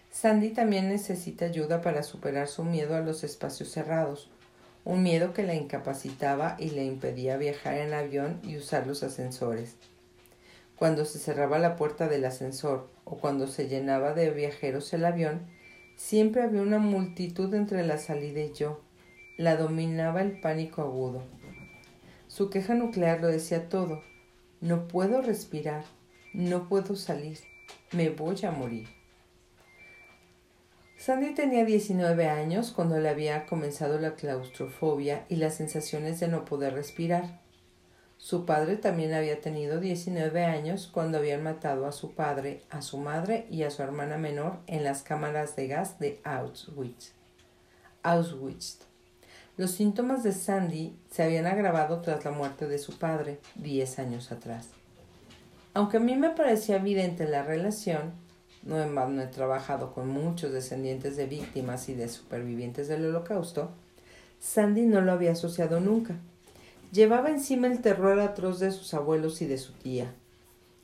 Sandy 0.10 0.50
también 0.50 0.90
necesita 0.90 1.46
ayuda 1.46 1.84
para 1.84 2.02
superar 2.02 2.48
su 2.48 2.64
miedo 2.64 2.96
a 2.96 3.02
los 3.02 3.24
espacios 3.24 3.70
cerrados, 3.70 4.28
un 4.84 5.04
miedo 5.04 5.34
que 5.34 5.44
la 5.44 5.54
incapacitaba 5.54 6.56
y 6.60 6.72
le 6.72 6.84
impedía 6.84 7.38
viajar 7.38 7.76
en 7.76 7.94
avión 7.94 8.40
y 8.44 8.58
usar 8.58 8.88
los 8.88 9.04
ascensores. 9.04 9.76
Cuando 10.76 11.06
se 11.06 11.20
cerraba 11.20 11.60
la 11.60 11.76
puerta 11.76 12.08
del 12.08 12.26
ascensor 12.26 12.90
o 13.06 13.18
cuando 13.18 13.48
se 13.48 13.68
llenaba 13.68 14.14
de 14.14 14.32
viajeros 14.32 14.92
el 14.94 15.06
avión, 15.06 15.42
siempre 15.96 16.42
había 16.42 16.62
una 16.64 16.80
multitud 16.80 17.54
entre 17.54 17.86
la 17.86 18.00
salida 18.00 18.42
y 18.42 18.54
yo. 18.54 18.82
La 19.38 19.56
dominaba 19.56 20.22
el 20.22 20.40
pánico 20.40 20.82
agudo. 20.82 21.22
Su 22.28 22.50
queja 22.50 22.74
nuclear 22.74 23.22
lo 23.22 23.28
decía 23.28 23.70
todo. 23.70 24.02
No 24.60 24.88
puedo 24.88 25.22
respirar, 25.22 25.84
no 26.34 26.68
puedo 26.68 26.96
salir, 26.96 27.40
me 27.92 28.10
voy 28.10 28.38
a 28.46 28.52
morir. 28.52 29.01
Sandy 31.02 31.34
tenía 31.34 31.66
19 31.66 32.30
años 32.30 32.70
cuando 32.70 33.00
le 33.00 33.10
había 33.10 33.48
comenzado 33.48 34.00
la 34.00 34.14
claustrofobia 34.14 35.26
y 35.30 35.38
las 35.38 35.56
sensaciones 35.56 36.20
de 36.20 36.28
no 36.28 36.46
poder 36.46 36.76
respirar. 36.76 37.40
Su 38.18 38.46
padre 38.46 38.78
también 38.78 39.12
había 39.16 39.42
tenido 39.42 39.80
19 39.80 40.46
años 40.46 40.88
cuando 40.94 41.18
habían 41.18 41.42
matado 41.42 41.88
a 41.88 41.92
su 41.92 42.14
padre, 42.14 42.62
a 42.70 42.84
su 42.84 43.00
madre 43.00 43.48
y 43.50 43.64
a 43.64 43.72
su 43.72 43.82
hermana 43.82 44.18
menor 44.18 44.60
en 44.68 44.84
las 44.84 45.02
cámaras 45.02 45.56
de 45.56 45.68
gas 45.68 45.98
de 45.98 46.22
Auschwitz. 46.24 47.14
Auschwitz. 48.04 48.82
Los 49.58 49.72
síntomas 49.72 50.22
de 50.22 50.34
Sandy 50.34 51.00
se 51.10 51.24
habían 51.24 51.48
agravado 51.48 52.02
tras 52.02 52.24
la 52.26 52.30
muerte 52.30 52.68
de 52.68 52.78
su 52.78 53.00
padre, 53.00 53.40
10 53.56 53.98
años 53.98 54.32
atrás. 54.32 54.70
Aunque 55.74 55.98
a 55.98 56.02
mí 56.02 56.16
me 56.16 56.30
parecía 56.30 56.76
evidente 56.76 57.28
la 57.28 57.42
relación, 57.42 58.21
no 58.64 58.82
en 58.82 58.94
vano 58.94 59.22
he 59.22 59.28
trabajado 59.28 59.94
con 59.94 60.08
muchos 60.08 60.52
descendientes 60.52 61.18
de 61.18 61.26
víctimas 61.26 61.90
y 61.90 61.94
de 61.94 62.08
supervivientes 62.08 62.88
del 62.88 63.06
holocausto, 63.06 63.72
Sandy 64.40 64.84
no 64.86 65.02
lo 65.02 65.12
había 65.12 65.32
asociado 65.32 65.80
nunca. 65.80 66.20
Llevaba 66.92 67.30
encima 67.30 67.68
el 67.68 67.82
terror 67.82 68.20
atroz 68.20 68.60
de 68.60 68.72
sus 68.72 68.94
abuelos 68.94 69.42
y 69.42 69.48
de 69.48 69.58
su 69.58 69.74
tía. 69.74 70.14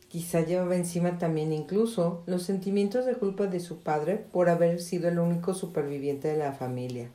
Quizá 0.07 0.41
llevaba 0.41 0.75
encima 0.75 1.17
también 1.17 1.51
incluso 1.51 2.23
los 2.25 2.43
sentimientos 2.43 3.05
de 3.05 3.15
culpa 3.15 3.47
de 3.47 3.59
su 3.59 3.79
padre 3.79 4.25
por 4.31 4.49
haber 4.49 4.79
sido 4.79 5.09
el 5.09 5.19
único 5.19 5.53
superviviente 5.53 6.29
de 6.29 6.37
la 6.37 6.53
familia. 6.53 7.09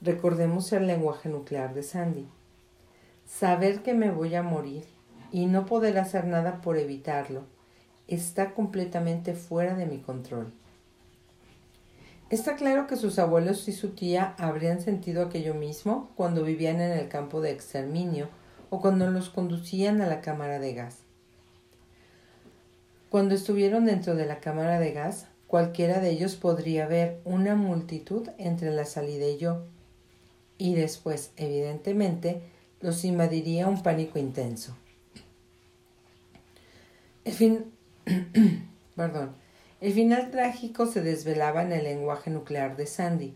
Recordemos 0.00 0.72
el 0.72 0.86
lenguaje 0.86 1.28
nuclear 1.28 1.74
de 1.74 1.82
Sandy. 1.82 2.28
Saber 3.26 3.82
que 3.82 3.92
me 3.92 4.12
voy 4.12 4.36
a 4.36 4.42
morir 4.42 4.84
y 5.32 5.46
no 5.46 5.66
poder 5.66 5.98
hacer 5.98 6.26
nada 6.26 6.60
por 6.60 6.78
evitarlo 6.78 7.55
está 8.08 8.54
completamente 8.54 9.34
fuera 9.34 9.74
de 9.74 9.86
mi 9.86 9.98
control. 9.98 10.52
Está 12.28 12.56
claro 12.56 12.86
que 12.86 12.96
sus 12.96 13.18
abuelos 13.18 13.68
y 13.68 13.72
su 13.72 13.90
tía 13.90 14.34
habrían 14.38 14.80
sentido 14.80 15.24
aquello 15.24 15.54
mismo 15.54 16.10
cuando 16.16 16.42
vivían 16.42 16.80
en 16.80 16.92
el 16.92 17.08
campo 17.08 17.40
de 17.40 17.52
exterminio 17.52 18.28
o 18.68 18.80
cuando 18.80 19.08
los 19.10 19.30
conducían 19.30 20.00
a 20.00 20.08
la 20.08 20.20
cámara 20.20 20.58
de 20.58 20.74
gas. 20.74 20.98
Cuando 23.10 23.34
estuvieron 23.34 23.84
dentro 23.84 24.16
de 24.16 24.26
la 24.26 24.40
cámara 24.40 24.80
de 24.80 24.92
gas, 24.92 25.28
cualquiera 25.46 26.00
de 26.00 26.10
ellos 26.10 26.34
podría 26.34 26.88
ver 26.88 27.20
una 27.24 27.54
multitud 27.54 28.28
entre 28.38 28.72
la 28.72 28.84
salida 28.84 29.26
y 29.26 29.38
yo, 29.38 29.62
y 30.58 30.74
después, 30.74 31.30
evidentemente, 31.36 32.42
los 32.80 33.04
invadiría 33.04 33.68
un 33.68 33.82
pánico 33.82 34.18
intenso. 34.18 34.76
El 37.24 37.32
fin, 37.32 37.72
Perdón. 38.96 39.34
El 39.80 39.92
final 39.92 40.30
trágico 40.30 40.86
se 40.86 41.02
desvelaba 41.02 41.62
en 41.62 41.72
el 41.72 41.84
lenguaje 41.84 42.30
nuclear 42.30 42.76
de 42.76 42.86
Sandy. 42.86 43.34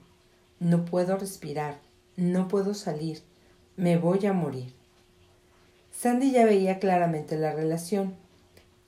No 0.59 0.85
puedo 0.85 1.17
respirar, 1.17 1.79
no 2.17 2.49
puedo 2.49 2.75
salir, 2.75 3.23
me 3.77 3.99
voy 3.99 4.25
a 4.27 4.33
morir. 4.33 4.73
Sandy 5.93 6.31
ya 6.33 6.45
veía 6.45 6.79
claramente 6.79 7.37
la 7.37 7.53
relación. 7.53 8.15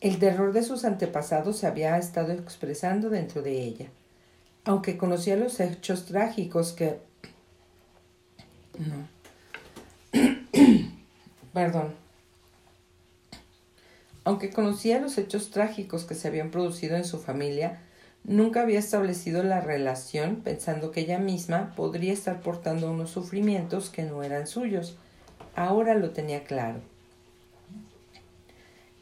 El 0.01 0.19
terror 0.19 0.53
de 0.53 0.63
sus 0.63 0.85
antepasados 0.85 1.59
se 1.59 1.67
había 1.67 1.99
estado 1.99 2.33
expresando 2.33 3.11
dentro 3.11 3.43
de 3.43 3.63
ella. 3.63 3.87
Aunque 4.65 4.97
conocía 4.97 5.37
los 5.37 5.61
hechos 5.61 6.07
trágicos 6.07 6.73
que... 6.73 6.99
No. 8.79 9.09
Perdón. 11.53 12.02
Aunque 14.25 14.51
conocía 14.51 15.01
los 15.01 15.19
hechos 15.19 15.51
trágicos 15.51 16.05
que 16.05 16.15
se 16.15 16.29
habían 16.29 16.51
producido 16.51 16.97
en 16.97 17.05
su 17.05 17.19
familia, 17.19 17.81
nunca 18.23 18.63
había 18.63 18.79
establecido 18.79 19.43
la 19.43 19.61
relación 19.61 20.37
pensando 20.37 20.93
que 20.93 21.01
ella 21.01 21.19
misma 21.19 21.75
podría 21.75 22.13
estar 22.13 22.41
portando 22.41 22.91
unos 22.91 23.11
sufrimientos 23.11 23.91
que 23.91 24.05
no 24.05 24.23
eran 24.23 24.47
suyos. 24.47 24.97
Ahora 25.57 25.95
lo 25.95 26.11
tenía 26.11 26.45
claro. 26.45 26.81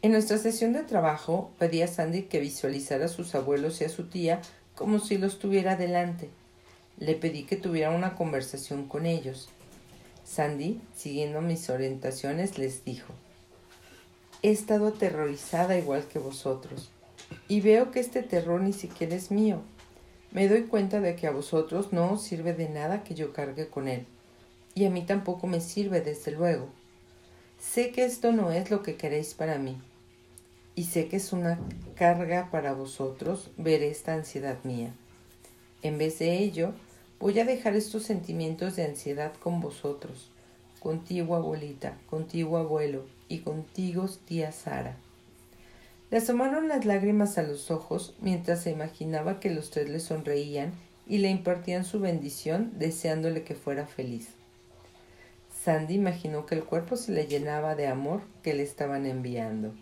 En 0.01 0.11
nuestra 0.11 0.39
sesión 0.39 0.73
de 0.73 0.81
trabajo 0.81 1.51
pedí 1.59 1.83
a 1.83 1.87
Sandy 1.87 2.23
que 2.23 2.39
visualizara 2.39 3.05
a 3.05 3.09
sus 3.09 3.35
abuelos 3.35 3.81
y 3.81 3.83
a 3.83 3.89
su 3.89 4.07
tía 4.07 4.41
como 4.73 4.99
si 4.99 5.19
los 5.19 5.37
tuviera 5.37 5.75
delante. 5.75 6.29
Le 6.97 7.13
pedí 7.13 7.43
que 7.43 7.55
tuviera 7.55 7.91
una 7.91 8.15
conversación 8.15 8.87
con 8.87 9.05
ellos. 9.05 9.49
Sandy, 10.23 10.81
siguiendo 10.95 11.41
mis 11.41 11.69
orientaciones, 11.69 12.57
les 12.57 12.83
dijo 12.83 13.13
He 14.43 14.49
estado 14.49 14.87
aterrorizada 14.87 15.77
igual 15.77 16.07
que 16.07 16.17
vosotros, 16.17 16.89
y 17.47 17.61
veo 17.61 17.91
que 17.91 17.99
este 17.99 18.23
terror 18.23 18.59
ni 18.59 18.73
siquiera 18.73 19.15
es 19.15 19.29
mío. 19.29 19.61
Me 20.31 20.47
doy 20.47 20.63
cuenta 20.63 20.99
de 20.99 21.15
que 21.15 21.27
a 21.27 21.31
vosotros 21.31 21.93
no 21.93 22.13
os 22.13 22.23
sirve 22.23 22.53
de 22.53 22.67
nada 22.67 23.03
que 23.03 23.13
yo 23.13 23.33
cargue 23.33 23.67
con 23.67 23.87
él, 23.87 24.07
y 24.73 24.85
a 24.85 24.89
mí 24.89 25.03
tampoco 25.03 25.45
me 25.45 25.61
sirve, 25.61 26.01
desde 26.01 26.31
luego. 26.31 26.69
Sé 27.59 27.91
que 27.91 28.03
esto 28.03 28.31
no 28.31 28.51
es 28.51 28.71
lo 28.71 28.81
que 28.81 28.95
queréis 28.95 29.35
para 29.35 29.59
mí, 29.59 29.77
y 30.73 30.85
sé 30.85 31.07
que 31.07 31.17
es 31.17 31.33
una 31.33 31.59
carga 31.93 32.49
para 32.49 32.73
vosotros 32.73 33.51
ver 33.57 33.83
esta 33.83 34.15
ansiedad 34.15 34.57
mía. 34.63 34.91
En 35.83 35.99
vez 35.99 36.17
de 36.17 36.39
ello, 36.39 36.73
voy 37.19 37.39
a 37.39 37.45
dejar 37.45 37.75
estos 37.75 38.01
sentimientos 38.03 38.75
de 38.75 38.85
ansiedad 38.85 39.33
con 39.35 39.61
vosotros, 39.61 40.31
contigo 40.79 41.35
abuelita, 41.35 41.99
contigo 42.09 42.57
abuelo, 42.57 43.05
y 43.31 43.39
contigo, 43.39 44.09
tía 44.25 44.51
Sara. 44.51 44.97
Le 46.09 46.17
asomaron 46.17 46.67
las 46.67 46.83
lágrimas 46.83 47.37
a 47.37 47.43
los 47.43 47.71
ojos 47.71 48.13
mientras 48.19 48.61
se 48.61 48.71
imaginaba 48.71 49.39
que 49.39 49.49
los 49.49 49.71
tres 49.71 49.89
le 49.89 50.01
sonreían 50.01 50.73
y 51.07 51.19
le 51.19 51.29
impartían 51.29 51.85
su 51.85 52.01
bendición 52.01 52.73
deseándole 52.77 53.43
que 53.43 53.55
fuera 53.55 53.87
feliz. 53.87 54.29
Sandy 55.63 55.93
imaginó 55.93 56.45
que 56.45 56.55
el 56.55 56.65
cuerpo 56.65 56.97
se 56.97 57.13
le 57.13 57.27
llenaba 57.27 57.75
de 57.75 57.87
amor 57.87 58.21
que 58.43 58.53
le 58.53 58.63
estaban 58.63 59.05
enviando. 59.05 59.73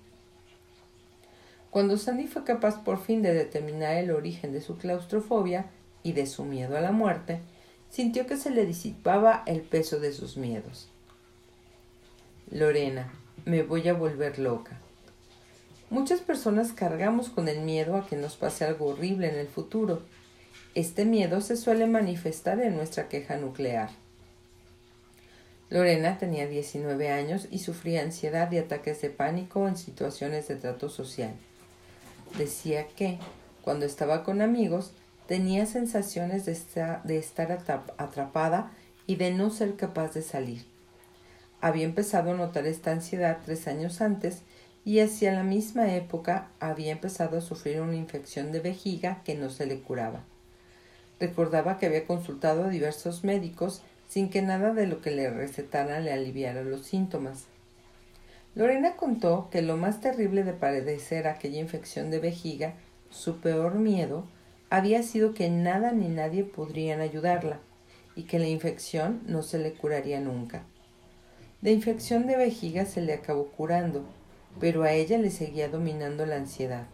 Cuando 1.72 1.98
Sandy 1.98 2.28
fue 2.28 2.44
capaz 2.44 2.84
por 2.84 3.00
fin 3.00 3.24
de 3.24 3.34
determinar 3.34 3.96
el 3.98 4.12
origen 4.12 4.52
de 4.52 4.62
su 4.62 4.78
claustrofobia 4.78 5.66
y 6.04 6.14
de 6.14 6.28
su 6.28 6.46
miedo 6.46 6.78
a 6.78 6.82
la 6.82 6.92
muerte, 6.92 7.40
sintió 7.90 8.28
que 8.28 8.38
se 8.38 8.52
le 8.52 8.66
disipaba 8.68 9.42
el 9.48 9.62
peso 9.62 10.00
de 10.00 10.12
sus 10.12 10.38
miedos. 10.38 10.90
Lorena, 12.52 13.12
me 13.50 13.64
voy 13.64 13.88
a 13.90 13.94
volver 13.94 14.38
loca. 14.38 14.80
Muchas 15.90 16.22
personas 16.22 16.72
cargamos 16.72 17.30
con 17.30 17.48
el 17.48 17.62
miedo 17.62 17.96
a 17.96 18.06
que 18.06 18.16
nos 18.16 18.36
pase 18.36 18.64
algo 18.64 18.86
horrible 18.86 19.28
en 19.28 19.40
el 19.40 19.48
futuro. 19.48 20.04
Este 20.76 21.04
miedo 21.04 21.42
se 21.42 21.58
suele 21.58 21.88
manifestar 21.88 22.60
en 22.60 22.76
nuestra 22.76 23.10
queja 23.10 23.38
nuclear. 23.38 23.90
Lorena 25.72 26.20
tenía 26.20 26.48
19 26.48 27.10
años 27.10 27.48
y 27.50 27.60
sufría 27.60 28.04
ansiedad 28.04 28.52
y 28.52 28.60
ataques 28.60 29.02
de 29.02 29.10
pánico 29.10 29.68
en 29.68 29.78
situaciones 29.78 30.48
de 30.48 30.56
trato 30.56 30.90
social. 30.90 31.34
Decía 32.38 32.88
que, 32.96 33.18
cuando 33.64 33.88
estaba 33.88 34.24
con 34.24 34.42
amigos, 34.42 34.92
tenía 35.28 35.66
sensaciones 35.66 36.46
de 36.46 36.52
estar, 36.52 37.64
atrapada 37.98 38.72
y 39.08 39.16
de 39.16 39.32
no 39.32 39.50
ser 39.50 39.76
capaz 39.76 40.14
de 40.14 40.22
salir 40.22 40.66
Había 41.62 41.84
empezado 41.84 42.32
a 42.32 42.38
notar 42.38 42.66
esta 42.68 42.92
ansiedad 42.92 43.40
tres 43.44 43.68
años 43.68 44.02
antes 44.02 44.44
y 44.86 45.00
hacia 45.00 45.34
la 45.34 45.44
misma 45.44 45.94
época 45.94 46.50
había 46.60 46.92
empezado 46.92 47.38
a 47.38 47.42
sufrir 47.42 47.82
una 47.82 47.96
infección 47.96 48.52
de 48.52 48.62
vejiga 48.62 49.22
que 49.26 49.36
no 49.36 49.50
se 49.50 49.66
le 49.66 49.82
curaba. 49.82 50.24
Recordaba 51.20 51.78
que 51.78 51.88
había 51.88 52.06
consultado 52.06 52.64
a 52.64 52.70
diversos 52.70 53.24
médicos 53.24 53.82
sin 54.08 54.30
que 54.30 54.42
nada 54.42 54.74
de 54.74 54.88
lo 54.88 55.02
que 55.02 55.12
le 55.12 55.30
recetara 55.30 56.00
le 56.00 56.14
aliviara 56.14 56.64
los 56.64 56.86
síntomas. 56.86 57.46
Lorena 58.56 58.96
contó 58.96 59.50
que 59.52 59.62
lo 59.62 59.78
más 59.78 60.02
terrible 60.02 60.44
de 60.44 60.54
padecer 60.54 61.28
aquella 61.28 61.60
infección 61.60 62.10
de 62.10 62.20
vejiga, 62.20 62.74
su 63.10 63.42
peor 63.42 63.76
miedo, 63.76 64.26
había 64.70 65.04
sido 65.04 65.34
que 65.34 65.50
nada 65.50 65.92
ni 65.92 66.08
nadie 66.08 66.44
podrían 66.44 67.02
ayudarla 67.02 67.60
y 68.16 68.24
que 68.24 68.40
la 68.40 68.48
infección 68.48 69.22
no 69.28 69.44
se 69.44 69.60
le 69.60 69.74
curaría 69.74 70.20
nunca. 70.20 70.64
La 71.62 71.72
infección 71.72 72.26
de 72.26 72.38
vejiga 72.38 72.86
se 72.86 73.02
le 73.02 73.14
acabó 73.14 73.48
curando, 73.48 74.06
pero 74.62 74.84
a 74.84 74.94
ella 74.94 75.18
le 75.18 75.30
seguía 75.30 75.68
dominando 75.68 76.26
la 76.26 76.38
ansiedad. 76.38 76.88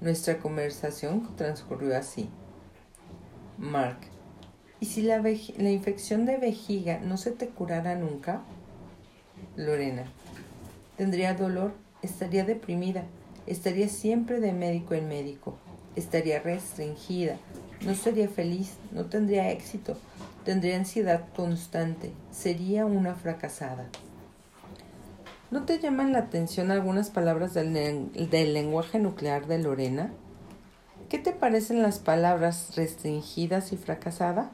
Nuestra 0.00 0.38
conversación 0.38 1.28
transcurrió 1.34 1.96
así. 1.96 2.28
Mark, 3.58 3.98
¿y 4.78 4.86
si 4.86 5.02
la, 5.02 5.18
la 5.18 5.70
infección 5.70 6.26
de 6.26 6.36
vejiga 6.36 7.00
no 7.00 7.16
se 7.16 7.32
te 7.32 7.48
curara 7.48 7.96
nunca? 7.96 8.42
Lorena, 9.56 10.04
tendría 10.96 11.34
dolor, 11.34 11.72
estaría 12.02 12.44
deprimida, 12.44 13.02
estaría 13.48 13.88
siempre 13.88 14.38
de 14.38 14.52
médico 14.52 14.94
en 14.94 15.08
médico, 15.08 15.56
estaría 15.96 16.38
restringida, 16.38 17.36
no 17.84 17.96
sería 17.96 18.28
feliz, 18.28 18.74
no 18.92 19.06
tendría 19.06 19.50
éxito, 19.50 19.96
tendría 20.44 20.76
ansiedad 20.76 21.24
constante, 21.34 22.12
sería 22.30 22.86
una 22.86 23.14
fracasada. 23.14 23.86
¿No 25.50 25.64
te 25.64 25.78
llaman 25.78 26.12
la 26.12 26.20
atención 26.20 26.70
algunas 26.70 27.10
palabras 27.10 27.52
del, 27.52 27.74
del, 27.74 28.54
lenguaje 28.54 28.98
nuclear 28.98 29.46
de 29.46 29.58
Lorena? 29.58 30.10
¿Qué 31.10 31.18
te 31.18 31.32
parecen 31.32 31.82
las 31.82 31.98
palabras 31.98 32.74
restringidas 32.74 33.72
y 33.72 33.76
fracasada? 33.76 34.50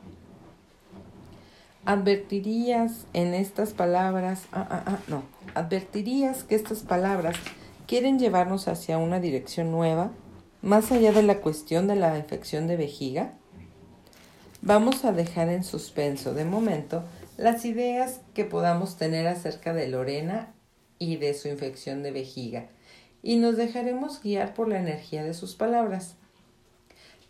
Advertirías 1.85 3.07
en 3.13 3.33
estas 3.33 3.75
palabras, 3.75 4.47
ah, 4.51 4.67
ah, 4.69 4.83
ah, 4.87 4.99
no, 5.07 5.23
advertirías 5.55 6.43
que 6.43 6.57
estas 6.57 6.81
palabras 6.81 7.37
quieren 7.87 8.19
llevarnos 8.19 8.67
hacia 8.67 8.99
una 8.99 9.21
dirección 9.21 9.71
nueva, 9.71 10.11
más 10.63 10.91
allá 10.91 11.13
de 11.13 11.23
la 11.23 11.41
cuestión 11.41 11.87
de 11.87 11.95
la 11.95 12.19
infección 12.19 12.67
de 12.67 12.77
vejiga. 12.77 13.35
Vamos 14.61 15.05
a 15.05 15.13
dejar 15.13 15.49
en 15.51 15.63
suspenso 15.63 16.35
de 16.35 16.45
momento 16.45 17.05
las 17.37 17.65
ideas 17.65 18.21
que 18.35 18.45
podamos 18.45 18.97
tener 18.97 19.29
acerca 19.29 19.73
de 19.73 19.87
Lorena 19.87 20.53
y 20.99 21.17
de 21.17 21.33
su 21.35 21.47
infección 21.47 22.03
de 22.03 22.11
vejiga, 22.11 22.67
y 23.23 23.37
nos 23.37 23.57
dejaremos 23.57 24.21
guiar 24.21 24.55
por 24.55 24.67
la 24.67 24.81
energía 24.81 25.23
de 25.23 25.33
sus 25.33 25.55
palabras. 25.55 26.17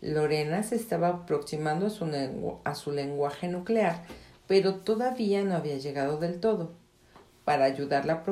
Lorena 0.01 0.63
se 0.63 0.75
estaba 0.75 1.09
aproximando 1.09 1.85
a 2.63 2.75
su, 2.75 2.91
lenguaje 2.91 3.47
nuclear, 3.47 4.03
pero 4.47 4.75
todavía 4.75 5.43
no 5.43 5.55
había 5.55 5.77
llegado 5.77 6.17
del 6.17 6.39
todo. 6.39 6.73
Para 7.45 7.65
ayudarla 7.65 8.23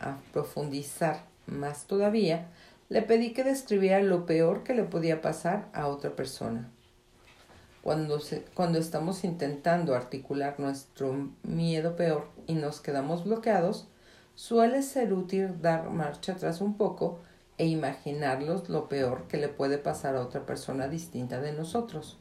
a 0.00 0.18
profundizar 0.32 1.24
más 1.46 1.86
todavía, 1.86 2.48
le 2.88 3.02
pedí 3.02 3.34
que 3.34 3.44
describiera 3.44 4.00
lo 4.00 4.24
peor 4.24 4.62
que 4.64 4.72
le 4.72 4.84
podía 4.84 5.20
pasar 5.20 5.68
a 5.74 5.88
otra 5.88 6.16
persona. 6.16 6.72
Cuando, 7.88 8.20
cuando 8.52 8.78
estamos 8.78 9.24
intentando 9.24 9.94
articular 9.94 10.60
nuestro 10.60 11.30
miedo 11.42 11.96
peor 11.96 12.28
y 12.46 12.52
nos 12.52 12.82
quedamos 12.82 13.24
bloqueados, 13.24 13.88
suele 14.34 14.82
ser 14.82 15.14
útil 15.14 15.62
dar 15.62 15.88
marcha 15.88 16.32
atrás 16.32 16.60
un 16.60 16.76
poco 16.76 17.20
e 17.56 17.64
imaginarlos 17.64 18.68
lo 18.68 18.90
peor 18.90 19.26
que 19.26 19.38
le 19.38 19.48
puede 19.48 19.78
pasar 19.78 20.16
a 20.16 20.20
otra 20.20 20.44
persona 20.44 20.86
distinta 20.86 21.40
de 21.40 21.54
nosotros. 21.54 22.18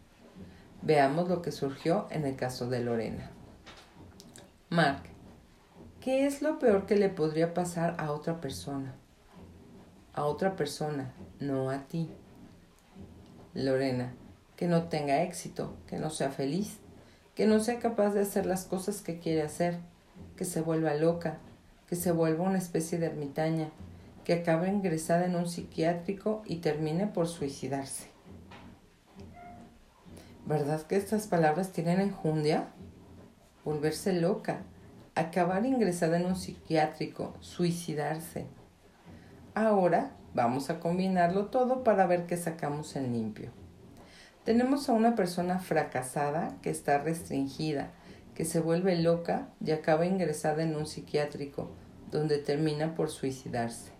Veamos 0.83 1.27
lo 1.27 1.41
que 1.41 1.51
surgió 1.51 2.07
en 2.11 2.25
el 2.25 2.37
caso 2.37 2.69
de 2.69 2.79
Lorena. 2.79 3.29
Mark, 4.69 5.03
¿qué 5.99 6.25
es 6.25 6.41
lo 6.41 6.59
peor 6.59 6.85
que 6.85 6.95
le 6.95 7.09
podría 7.09 7.53
pasar 7.53 7.97
a 7.99 8.13
otra 8.13 8.39
persona? 8.39 8.95
A 10.13 10.23
otra 10.23 10.55
persona, 10.55 11.11
no 11.41 11.69
a 11.69 11.79
ti. 11.89 12.09
Lorena, 13.53 14.13
que 14.57 14.67
no 14.67 14.89
tenga 14.89 15.21
éxito, 15.21 15.73
que 15.87 15.97
no 15.97 16.09
sea 16.09 16.31
feliz, 16.31 16.79
que 17.35 17.45
no 17.45 17.59
sea 17.61 17.79
capaz 17.79 18.09
de 18.09 18.21
hacer 18.21 18.45
las 18.45 18.65
cosas 18.65 19.01
que 19.01 19.19
quiere 19.19 19.43
hacer, 19.43 19.77
que 20.35 20.43
se 20.43 20.59
vuelva 20.61 20.95
loca, 20.95 21.37
que 21.87 21.95
se 21.95 22.11
vuelva 22.11 22.43
una 22.43 22.57
especie 22.57 22.97
de 22.97 23.05
ermitaña, 23.05 23.69
que 24.25 24.33
acabe 24.33 24.67
ingresada 24.67 25.25
en 25.25 25.35
un 25.35 25.47
psiquiátrico 25.47 26.41
y 26.45 26.57
termine 26.57 27.07
por 27.07 27.27
suicidarse. 27.27 28.07
¿Verdad 30.47 30.81
que 30.81 30.95
estas 30.95 31.27
palabras 31.27 31.71
tienen 31.71 32.01
enjundia? 32.01 32.67
Volverse 33.63 34.13
loca, 34.13 34.63
acabar 35.13 35.65
ingresada 35.65 36.17
en 36.17 36.25
un 36.25 36.35
psiquiátrico, 36.35 37.35
suicidarse. 37.41 38.47
Ahora 39.53 40.11
vamos 40.33 40.69
a 40.69 40.79
combinarlo 40.79 41.47
todo 41.47 41.83
para 41.83 42.07
ver 42.07 42.25
qué 42.25 42.37
sacamos 42.37 42.95
en 42.95 43.13
limpio. 43.13 43.51
Tenemos 44.47 44.87
a 44.87 44.93
una 44.93 45.13
persona 45.13 45.59
fracasada 45.59 46.55
que 46.61 46.69
está 46.69 46.99
restringida, 46.99 47.91
que 48.33 48.45
se 48.45 48.61
vuelve 48.61 48.95
loca 48.95 49.49
y 49.59 49.71
acaba 49.71 50.05
ingresada 50.05 50.63
en 50.63 50.73
un 50.77 50.85
psiquiátrico, 50.85 51.69
donde 52.11 52.37
termina 52.37 52.95
por 52.95 53.09
suicidarse. 53.09 53.91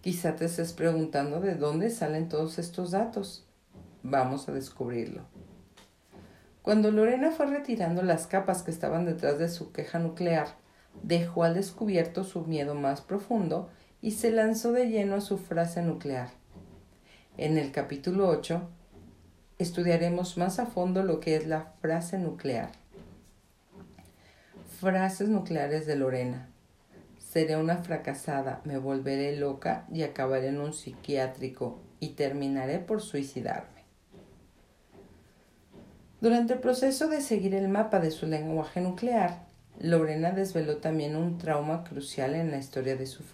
Quizá 0.00 0.36
te 0.36 0.46
estés 0.46 0.72
preguntando 0.72 1.40
de 1.40 1.54
dónde 1.54 1.90
salen 1.90 2.30
todos 2.30 2.58
estos 2.58 2.92
datos. 2.92 3.46
Vamos 4.02 4.48
a 4.48 4.52
descubrirlo. 4.52 5.26
Cuando 6.62 6.90
Lorena 6.90 7.30
fue 7.30 7.44
retirando 7.44 8.00
las 8.00 8.26
capas 8.26 8.62
que 8.62 8.70
estaban 8.70 9.04
detrás 9.04 9.38
de 9.38 9.50
su 9.50 9.70
queja 9.70 9.98
nuclear, 9.98 10.56
dejó 11.02 11.44
al 11.44 11.52
descubierto 11.52 12.24
su 12.24 12.46
miedo 12.46 12.74
más 12.74 13.02
profundo 13.02 13.68
y 14.00 14.12
se 14.12 14.30
lanzó 14.30 14.72
de 14.72 14.88
lleno 14.88 15.16
a 15.16 15.20
su 15.20 15.36
frase 15.36 15.82
nuclear. 15.82 16.30
En 17.36 17.58
el 17.58 17.70
capítulo 17.70 18.30
8 18.30 18.66
estudiaremos 19.58 20.36
más 20.36 20.58
a 20.58 20.66
fondo 20.66 21.02
lo 21.02 21.20
que 21.20 21.36
es 21.36 21.46
la 21.46 21.72
frase 21.80 22.18
nuclear. 22.18 22.72
Frases 24.80 25.28
nucleares 25.28 25.86
de 25.86 25.96
Lorena. 25.96 26.48
Seré 27.18 27.56
una 27.56 27.78
fracasada, 27.78 28.60
me 28.64 28.78
volveré 28.78 29.36
loca 29.36 29.86
y 29.92 30.02
acabaré 30.02 30.48
en 30.48 30.60
un 30.60 30.72
psiquiátrico 30.72 31.80
y 32.00 32.10
terminaré 32.10 32.78
por 32.78 33.00
suicidarme. 33.00 33.84
Durante 36.20 36.54
el 36.54 36.60
proceso 36.60 37.08
de 37.08 37.20
seguir 37.20 37.54
el 37.54 37.68
mapa 37.68 38.00
de 38.00 38.10
su 38.10 38.26
lenguaje 38.26 38.80
nuclear, 38.80 39.44
Lorena 39.80 40.30
desveló 40.30 40.76
también 40.76 41.16
un 41.16 41.38
trauma 41.38 41.82
crucial 41.84 42.34
en 42.34 42.50
la 42.50 42.58
historia 42.58 42.96
de 42.96 43.06
su, 43.06 43.24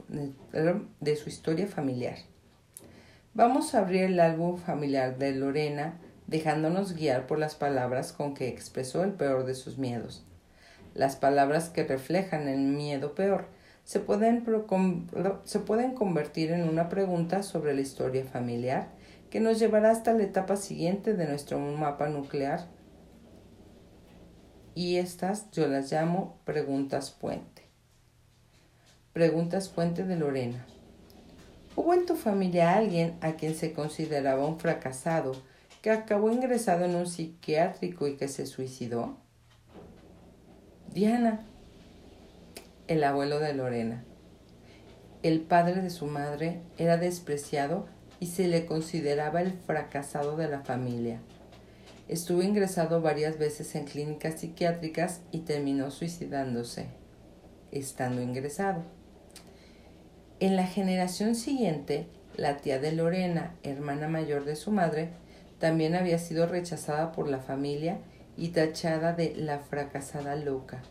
de 1.01 1.17
su 1.17 1.29
historia 1.29 1.67
familiar. 1.67 2.17
Vamos 3.35 3.75
a 3.75 3.81
abrir 3.81 4.05
el 4.05 4.19
álbum 4.19 4.57
familiar 4.57 5.19
de 5.19 5.33
Lorena 5.33 6.01
dejándonos 6.31 6.95
guiar 6.95 7.27
por 7.27 7.41
las 7.41 7.57
palabras 7.57 8.13
con 8.13 8.35
que 8.35 8.49
expresó 8.49 9.03
el 9.03 9.13
peor 9.13 9.45
de 9.45 9.57
sus 9.57 9.79
miedos. 9.79 10.25
Las 10.95 11.17
palabras 11.17 11.69
que 11.69 11.83
reflejan 11.83 12.49
el 12.49 12.61
miedo 12.61 13.15
peor 13.17 13.49
se 13.83 13.99
pueden, 13.99 14.47
se 15.45 15.59
pueden 15.59 15.95
convertir 15.95 16.53
en 16.53 16.69
una 16.69 16.89
pregunta 16.89 17.43
sobre 17.43 17.75
la 17.75 17.81
historia 17.81 18.25
familiar 18.25 18.89
que 19.29 19.41
nos 19.41 19.59
llevará 19.59 19.91
hasta 19.91 20.13
la 20.13 20.23
etapa 20.23 20.57
siguiente 20.57 21.15
de 21.15 21.27
nuestro 21.27 21.59
mapa 21.59 22.09
nuclear 22.09 22.67
y 24.75 24.97
estas 24.97 25.51
yo 25.51 25.67
las 25.67 25.91
llamo 25.91 26.39
preguntas 26.45 27.11
puente. 27.11 27.63
Preguntas 29.13 29.69
puente 29.69 30.05
de 30.05 30.15
Lorena. 30.15 30.65
¿Hubo 31.75 31.93
en 31.95 32.07
tu 32.07 32.15
familia 32.15 32.75
alguien 32.75 33.17
a 33.21 33.33
quien 33.33 33.57
se 33.57 33.73
consideraba 33.73 34.47
un 34.47 34.61
fracasado 34.61 35.33
que 35.83 35.91
acabó 35.91 36.31
ingresado 36.31 36.85
en 36.85 36.95
un 36.95 37.07
psiquiátrico 37.07 38.07
y 38.07 38.17
que 38.17 38.29
se 38.29 38.47
suicidó? 38.47 39.17
Diana, 40.93 41.41
el 42.89 43.05
abuelo 43.05 43.39
de 43.39 43.55
Lorena. 43.55 44.05
El 45.23 45.41
padre 45.41 45.81
de 45.81 45.91
su 45.91 46.07
madre 46.07 46.61
era 46.77 46.97
despreciado 46.97 47.87
y 48.19 48.27
se 48.27 48.49
le 48.49 48.67
consideraba 48.67 49.41
el 49.41 49.53
fracasado 49.53 50.37
de 50.37 50.49
la 50.49 50.61
familia. 50.61 51.21
Estuvo 52.09 52.43
ingresado 52.43 53.01
varias 53.01 53.39
veces 53.39 53.75
en 53.77 53.85
clínicas 53.85 54.41
psiquiátricas 54.41 55.21
y 55.31 55.41
terminó 55.41 55.91
suicidándose, 55.91 56.87
estando 57.71 58.21
ingresado. 58.21 58.83
En 60.41 60.57
la 60.57 60.67
generación 60.67 61.35
siguiente, 61.35 62.09
la 62.37 62.57
tía 62.57 62.79
de 62.79 62.93
Lorena, 62.93 63.55
hermana 63.63 64.09
mayor 64.09 64.45
de 64.45 64.57
su 64.57 64.73
madre, 64.73 65.11
también 65.61 65.95
había 65.95 66.19
sido 66.19 66.47
rechazada 66.47 67.13
por 67.13 67.29
la 67.29 67.39
familia 67.39 67.99
y 68.37 68.49
tachada 68.49 69.13
de 69.13 69.37
la 69.37 69.59
fracasada 69.59 70.35
loca. 70.35 70.83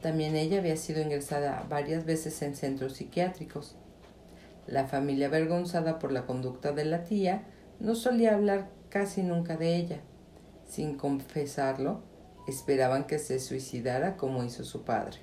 También 0.00 0.36
ella 0.36 0.60
había 0.60 0.76
sido 0.76 1.02
ingresada 1.02 1.66
varias 1.68 2.06
veces 2.06 2.40
en 2.40 2.54
centros 2.54 2.94
psiquiátricos. 2.94 3.74
La 4.66 4.86
familia, 4.86 5.26
avergonzada 5.26 5.98
por 5.98 6.12
la 6.12 6.24
conducta 6.24 6.70
de 6.70 6.84
la 6.84 7.02
tía, 7.02 7.42
no 7.80 7.96
solía 7.96 8.34
hablar 8.34 8.70
casi 8.88 9.22
nunca 9.22 9.56
de 9.56 9.76
ella. 9.76 10.00
Sin 10.68 10.96
confesarlo, 10.96 12.02
esperaban 12.46 13.08
que 13.08 13.18
se 13.18 13.40
suicidara 13.40 14.16
como 14.16 14.44
hizo 14.44 14.62
su 14.64 14.84
padre. 14.84 15.18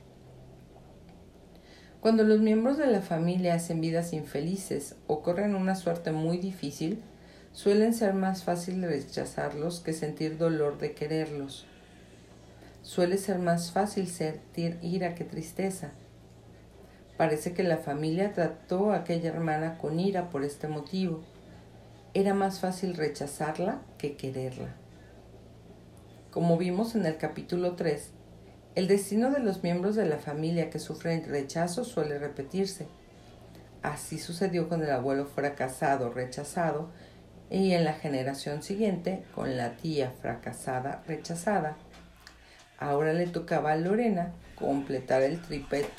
Cuando 2.01 2.23
los 2.23 2.41
miembros 2.41 2.77
de 2.77 2.87
la 2.87 3.01
familia 3.01 3.55
hacen 3.55 3.79
vidas 3.79 4.11
infelices 4.11 4.95
o 5.07 5.23
corren 5.23 5.55
una 5.55 5.75
suerte 5.75 6.11
muy 6.11 6.37
difícil, 6.37 7.01
suelen 7.57 7.95
ser 7.95 8.13
más 8.13 8.43
fácil 8.43 8.83
rechazarlos 8.83 9.79
que 9.79 9.91
sentir 9.91 10.37
dolor 10.37 10.77
de 10.77 10.93
quererlos. 10.93 11.65
Suele 12.83 13.17
ser 13.17 13.39
más 13.39 13.71
fácil 13.71 14.05
sentir 14.09 14.77
ira 14.83 15.15
que 15.15 15.23
tristeza. 15.23 15.89
Parece 17.17 17.53
que 17.53 17.63
la 17.63 17.77
familia 17.77 18.31
trató 18.31 18.91
a 18.91 18.97
aquella 18.97 19.31
hermana 19.31 19.79
con 19.79 19.99
ira 19.99 20.29
por 20.29 20.43
este 20.43 20.67
motivo. 20.67 21.23
Era 22.13 22.35
más 22.35 22.59
fácil 22.59 22.93
rechazarla 22.93 23.81
que 23.97 24.15
quererla. 24.15 24.75
Como 26.29 26.59
vimos 26.59 26.93
en 26.93 27.07
el 27.07 27.17
capítulo 27.17 27.73
3, 27.75 28.11
el 28.75 28.87
destino 28.87 29.31
de 29.31 29.39
los 29.39 29.63
miembros 29.63 29.95
de 29.95 30.05
la 30.05 30.19
familia 30.19 30.69
que 30.69 30.77
sufren 30.77 31.25
rechazo 31.27 31.83
suele 31.83 32.19
repetirse. 32.19 32.85
Así 33.81 34.19
sucedió 34.19 34.69
con 34.69 34.83
el 34.83 34.91
abuelo 34.91 35.25
fracasado, 35.25 36.11
rechazado, 36.11 36.91
y 37.49 37.73
en 37.73 37.83
la 37.83 37.93
generación 37.93 38.61
siguiente 38.63 39.23
con 39.33 39.57
la 39.57 39.77
tía 39.77 40.13
fracasada, 40.21 41.03
rechazada. 41.07 41.77
Ahora 42.79 43.13
le 43.13 43.27
tocaba 43.27 43.71
a 43.71 43.75
Lorena 43.75 44.33
completar 44.55 45.23
el, 45.23 45.39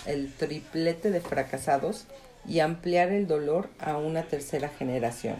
el 0.07 0.33
triplete 0.33 1.11
de 1.11 1.21
fracasados 1.21 2.07
y 2.47 2.61
ampliar 2.61 3.11
el 3.11 3.27
dolor 3.27 3.69
a 3.79 3.97
una 3.97 4.23
tercera 4.23 4.69
generación. 4.69 5.37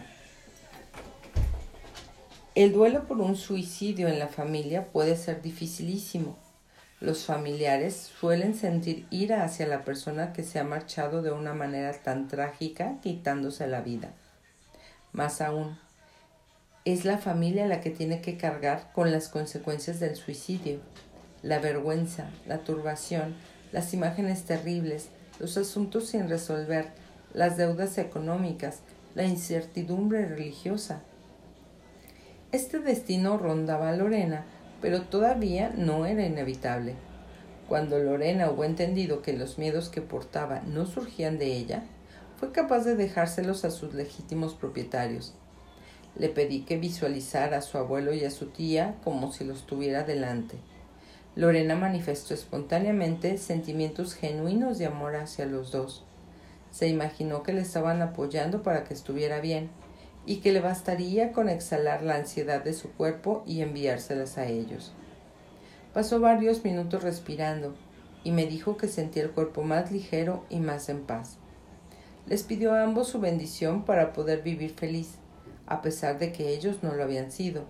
El 2.55 2.73
duelo 2.73 3.07
por 3.07 3.19
un 3.21 3.35
suicidio 3.35 4.07
en 4.07 4.19
la 4.19 4.27
familia 4.27 4.87
puede 4.87 5.15
ser 5.15 5.41
dificilísimo 5.41 6.37
los 7.01 7.23
familiares 7.23 8.11
suelen 8.19 8.53
sentir 8.55 9.07
ira 9.09 9.45
hacia 9.45 9.65
la 9.65 9.85
persona 9.85 10.33
que 10.33 10.43
se 10.43 10.59
ha 10.59 10.65
marchado 10.65 11.21
de 11.21 11.31
una 11.31 11.53
manera 11.53 11.93
tan 11.93 12.27
trágica 12.27 12.97
quitándose 13.01 13.67
la 13.67 13.79
vida. 13.79 14.11
Más 15.13 15.39
aún, 15.39 15.79
es 16.85 17.05
la 17.05 17.17
familia 17.17 17.67
la 17.67 17.81
que 17.81 17.89
tiene 17.89 18.21
que 18.21 18.37
cargar 18.37 18.91
con 18.93 19.11
las 19.11 19.29
consecuencias 19.29 19.99
del 19.99 20.15
suicidio, 20.15 20.79
la 21.41 21.59
vergüenza, 21.59 22.29
la 22.47 22.59
turbación, 22.59 23.35
las 23.71 23.93
imágenes 23.93 24.43
terribles, 24.43 25.09
los 25.39 25.57
asuntos 25.57 26.07
sin 26.07 26.29
resolver, 26.29 26.87
las 27.33 27.57
deudas 27.57 27.97
económicas, 27.97 28.79
la 29.15 29.25
incertidumbre 29.25 30.25
religiosa. 30.25 31.01
Este 32.51 32.79
destino 32.79 33.37
rondaba 33.37 33.89
a 33.89 33.95
Lorena 33.95 34.45
pero 34.81 35.01
todavía 35.01 35.71
no 35.75 36.05
era 36.05 36.25
inevitable. 36.25 36.95
Cuando 37.67 37.99
Lorena 37.99 38.49
hubo 38.49 38.63
entendido 38.63 39.21
que 39.21 39.33
los 39.33 39.57
miedos 39.57 39.89
que 39.89 40.01
portaba 40.01 40.61
no 40.61 40.85
surgían 40.85 41.37
de 41.37 41.55
ella, 41.55 41.83
fue 42.37 42.51
capaz 42.51 42.85
de 42.85 42.95
dejárselos 42.95 43.65
a 43.65 43.71
sus 43.71 43.93
legítimos 43.93 44.53
propietarios. 44.53 45.35
Le 46.19 46.29
pedí 46.29 46.61
que 46.61 46.77
visualizara 46.77 47.57
a 47.57 47.61
su 47.61 47.77
abuelo 47.77 48.13
y 48.13 48.23
a 48.25 48.31
su 48.31 48.47
tía 48.47 48.95
como 49.03 49.31
si 49.31 49.43
los 49.45 49.65
tuviera 49.65 50.03
delante. 50.03 50.57
Lorena 51.35 51.75
manifestó 51.75 52.33
espontáneamente 52.33 53.37
sentimientos 53.37 54.13
genuinos 54.13 54.77
de 54.77 54.85
amor 54.85 55.15
hacia 55.15 55.45
los 55.45 55.71
dos. 55.71 56.03
Se 56.69 56.87
imaginó 56.87 57.41
que 57.41 57.53
le 57.53 57.61
estaban 57.61 58.01
apoyando 58.01 58.61
para 58.61 58.83
que 58.83 58.93
estuviera 58.93 59.39
bien, 59.39 59.69
y 60.25 60.37
que 60.37 60.51
le 60.51 60.59
bastaría 60.59 61.31
con 61.31 61.49
exhalar 61.49 62.03
la 62.03 62.15
ansiedad 62.15 62.63
de 62.63 62.73
su 62.73 62.91
cuerpo 62.91 63.43
y 63.47 63.61
enviárselas 63.61 64.37
a 64.37 64.45
ellos. 64.45 64.91
Pasó 65.93 66.19
varios 66.19 66.63
minutos 66.63 67.01
respirando 67.01 67.73
y 68.23 68.31
me 68.31 68.45
dijo 68.45 68.77
que 68.77 68.87
sentía 68.87 69.23
el 69.23 69.31
cuerpo 69.31 69.63
más 69.63 69.91
ligero 69.91 70.45
y 70.49 70.59
más 70.59 70.89
en 70.89 71.01
paz. 71.01 71.37
Les 72.27 72.43
pidió 72.43 72.73
a 72.73 72.83
ambos 72.83 73.07
su 73.07 73.19
bendición 73.19 73.85
para 73.85 74.13
poder 74.13 74.43
vivir 74.43 74.75
feliz, 74.75 75.15
a 75.69 75.81
pesar 75.81 76.19
de 76.19 76.33
que 76.33 76.49
ellos 76.49 76.79
no 76.81 76.93
lo 76.93 77.03
habían 77.03 77.31
sido. 77.31 77.63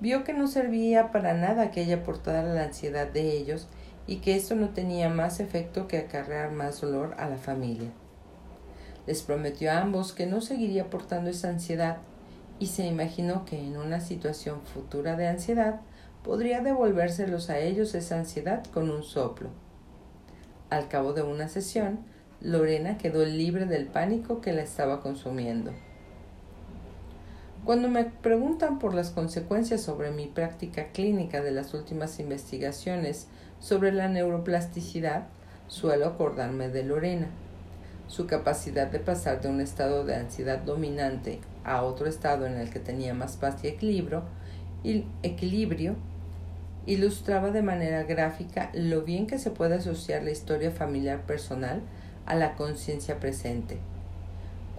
Vio 0.00 0.22
que 0.22 0.34
no 0.34 0.46
servía 0.46 1.10
para 1.10 1.34
nada 1.34 1.70
que 1.70 1.82
ella 1.82 1.96
aportara 1.96 2.42
la 2.42 2.64
ansiedad 2.64 3.08
de 3.08 3.32
ellos 3.32 3.68
y 4.06 4.16
que 4.16 4.36
esto 4.36 4.54
no 4.54 4.70
tenía 4.70 5.08
más 5.08 5.40
efecto 5.40 5.88
que 5.88 5.98
acarrear 5.98 6.52
más 6.52 6.80
dolor 6.80 7.14
a 7.18 7.28
la 7.28 7.38
familia. 7.38 7.90
Les 9.06 9.22
prometió 9.22 9.72
a 9.72 9.80
ambos 9.80 10.12
que 10.12 10.26
no 10.26 10.40
seguiría 10.40 10.90
portando 10.90 11.30
esa 11.30 11.48
ansiedad 11.48 11.98
y 12.58 12.66
se 12.66 12.86
imaginó 12.86 13.44
que 13.44 13.58
en 13.58 13.76
una 13.76 14.00
situación 14.00 14.60
futura 14.62 15.16
de 15.16 15.26
ansiedad 15.26 15.80
podría 16.22 16.60
devolvérselos 16.60 17.48
a 17.48 17.58
ellos 17.58 17.94
esa 17.94 18.18
ansiedad 18.18 18.62
con 18.72 18.90
un 18.90 19.02
soplo. 19.02 19.48
Al 20.68 20.88
cabo 20.88 21.14
de 21.14 21.22
una 21.22 21.48
sesión, 21.48 22.00
Lorena 22.40 22.98
quedó 22.98 23.24
libre 23.24 23.64
del 23.64 23.86
pánico 23.86 24.40
que 24.40 24.52
la 24.52 24.62
estaba 24.62 25.00
consumiendo. 25.00 25.72
Cuando 27.70 27.88
me 27.88 28.04
preguntan 28.04 28.80
por 28.80 28.94
las 28.94 29.10
consecuencias 29.10 29.80
sobre 29.80 30.10
mi 30.10 30.26
práctica 30.26 30.88
clínica 30.90 31.40
de 31.40 31.52
las 31.52 31.72
últimas 31.72 32.18
investigaciones 32.18 33.28
sobre 33.60 33.92
la 33.92 34.08
neuroplasticidad, 34.08 35.28
suelo 35.68 36.06
acordarme 36.06 36.68
de 36.68 36.82
Lorena 36.82 37.28
su 38.08 38.26
capacidad 38.26 38.88
de 38.88 38.98
pasar 38.98 39.40
de 39.40 39.50
un 39.50 39.60
estado 39.60 40.04
de 40.04 40.16
ansiedad 40.16 40.58
dominante 40.58 41.38
a 41.62 41.84
otro 41.84 42.08
estado 42.08 42.44
en 42.44 42.54
el 42.54 42.70
que 42.70 42.80
tenía 42.80 43.14
más 43.14 43.36
paz 43.36 43.62
y 43.62 43.68
equilibrio, 43.68 44.24
ilustraba 46.86 47.52
de 47.52 47.62
manera 47.62 48.02
gráfica 48.02 48.70
lo 48.74 49.02
bien 49.02 49.28
que 49.28 49.38
se 49.38 49.52
puede 49.52 49.76
asociar 49.76 50.24
la 50.24 50.32
historia 50.32 50.72
familiar 50.72 51.24
personal 51.24 51.82
a 52.26 52.34
la 52.34 52.56
conciencia 52.56 53.20
presente. 53.20 53.78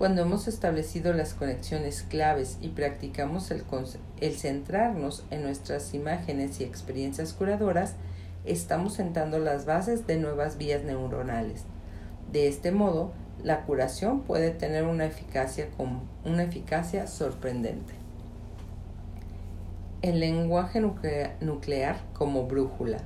Cuando 0.01 0.23
hemos 0.23 0.47
establecido 0.47 1.13
las 1.13 1.35
conexiones 1.35 2.01
claves 2.01 2.57
y 2.59 2.69
practicamos 2.69 3.51
el, 3.51 4.33
centrarnos 4.33 5.23
en 5.29 5.43
nuestras 5.43 5.93
imágenes 5.93 6.59
y 6.59 6.63
experiencias 6.63 7.33
curadoras, 7.33 7.93
estamos 8.43 8.95
sentando 8.95 9.37
las 9.37 9.67
bases 9.67 10.07
de 10.07 10.17
nuevas 10.17 10.57
vías 10.57 10.83
neuronales. 10.83 11.65
De 12.31 12.47
este 12.47 12.71
modo, 12.71 13.11
la 13.43 13.61
curación 13.61 14.21
puede 14.21 14.49
tener 14.49 14.85
una 14.85 15.05
eficacia 15.05 15.67
sorprendente. 17.05 17.93
El 20.01 20.19
lenguaje 20.19 20.81
nuclear 20.81 22.01
como 22.13 22.47
brújula. 22.47 23.03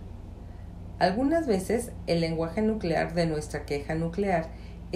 Algunas 0.97 1.45
veces 1.45 1.91
el 2.07 2.21
lenguaje 2.21 2.61
nuclear 2.61 3.13
de 3.15 3.25
nuestra 3.25 3.65
queja 3.65 3.95
nuclear 3.95 4.47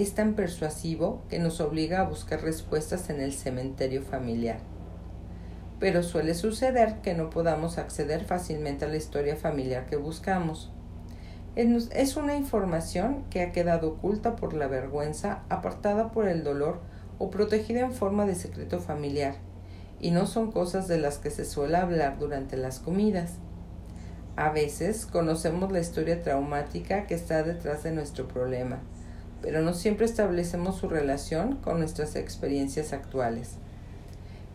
es 0.02 0.14
tan 0.14 0.34
persuasivo 0.34 1.22
que 1.28 1.38
nos 1.38 1.60
obliga 1.60 2.00
a 2.00 2.08
buscar 2.08 2.40
respuestas 2.40 3.10
en 3.10 3.20
el 3.20 3.32
cementerio 3.32 4.02
familiar. 4.02 4.58
Pero 5.78 6.02
suele 6.02 6.34
suceder 6.34 6.96
que 7.02 7.14
no 7.14 7.28
podamos 7.28 7.76
acceder 7.76 8.24
fácilmente 8.24 8.84
a 8.84 8.88
la 8.88 8.96
historia 8.96 9.36
familiar 9.36 9.86
que 9.86 9.96
buscamos. 9.96 10.72
Es 11.54 12.16
una 12.16 12.36
información 12.36 13.24
que 13.28 13.42
ha 13.42 13.52
quedado 13.52 13.88
oculta 13.88 14.36
por 14.36 14.54
la 14.54 14.68
vergüenza, 14.68 15.42
apartada 15.48 16.12
por 16.12 16.28
el 16.28 16.44
dolor 16.44 16.80
o 17.18 17.28
protegida 17.28 17.80
en 17.80 17.92
forma 17.92 18.24
de 18.24 18.34
secreto 18.34 18.78
familiar, 18.78 19.34
y 20.00 20.12
no 20.12 20.26
son 20.26 20.52
cosas 20.52 20.88
de 20.88 20.98
las 20.98 21.18
que 21.18 21.30
se 21.30 21.44
suele 21.44 21.76
hablar 21.76 22.18
durante 22.18 22.56
las 22.56 22.78
comidas. 22.78 23.34
A 24.36 24.50
veces 24.50 25.04
conocemos 25.04 25.70
la 25.72 25.80
historia 25.80 26.22
traumática 26.22 27.06
que 27.06 27.14
está 27.14 27.42
detrás 27.42 27.82
de 27.82 27.90
nuestro 27.90 28.26
problema, 28.26 28.78
pero 29.42 29.62
no 29.62 29.74
siempre 29.74 30.06
establecemos 30.06 30.76
su 30.76 30.88
relación 30.88 31.56
con 31.56 31.78
nuestras 31.78 32.16
experiencias 32.16 32.92
actuales. 32.92 33.54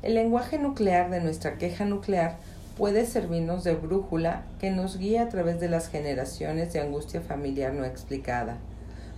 El 0.02 0.14
lenguaje 0.14 0.60
nuclear 0.60 1.10
de 1.10 1.22
nuestra 1.22 1.58
queja 1.58 1.86
nuclear 1.86 2.38
puede 2.78 3.06
servirnos 3.06 3.64
de 3.64 3.74
brújula 3.74 4.44
que 4.60 4.70
nos 4.70 4.98
guía 4.98 5.24
a 5.24 5.30
través 5.30 5.60
de 5.60 5.70
las 5.70 5.90
generaciones 5.90 6.74
de 6.74 6.82
angustia 6.82 7.22
familiar 7.22 7.74
no 7.74 7.86
explicada. 7.86 8.58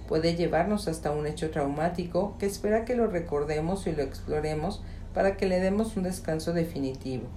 Puede 0.08 0.36
llevarnos 0.36 0.88
hasta 0.88 1.12
un 1.12 1.28
hecho 1.28 1.50
traumático 1.50 2.36
que 2.40 2.46
espera 2.46 2.86
que 2.86 2.96
lo 2.96 3.08
recordemos 3.08 3.88
y 3.88 3.92
lo 3.92 4.04
exploremos 4.04 4.82
para 5.14 5.36
que 5.36 5.48
le 5.48 5.60
demos 5.60 5.98
un 5.98 6.04
descanso 6.04 6.54
definitivo. 6.54 7.28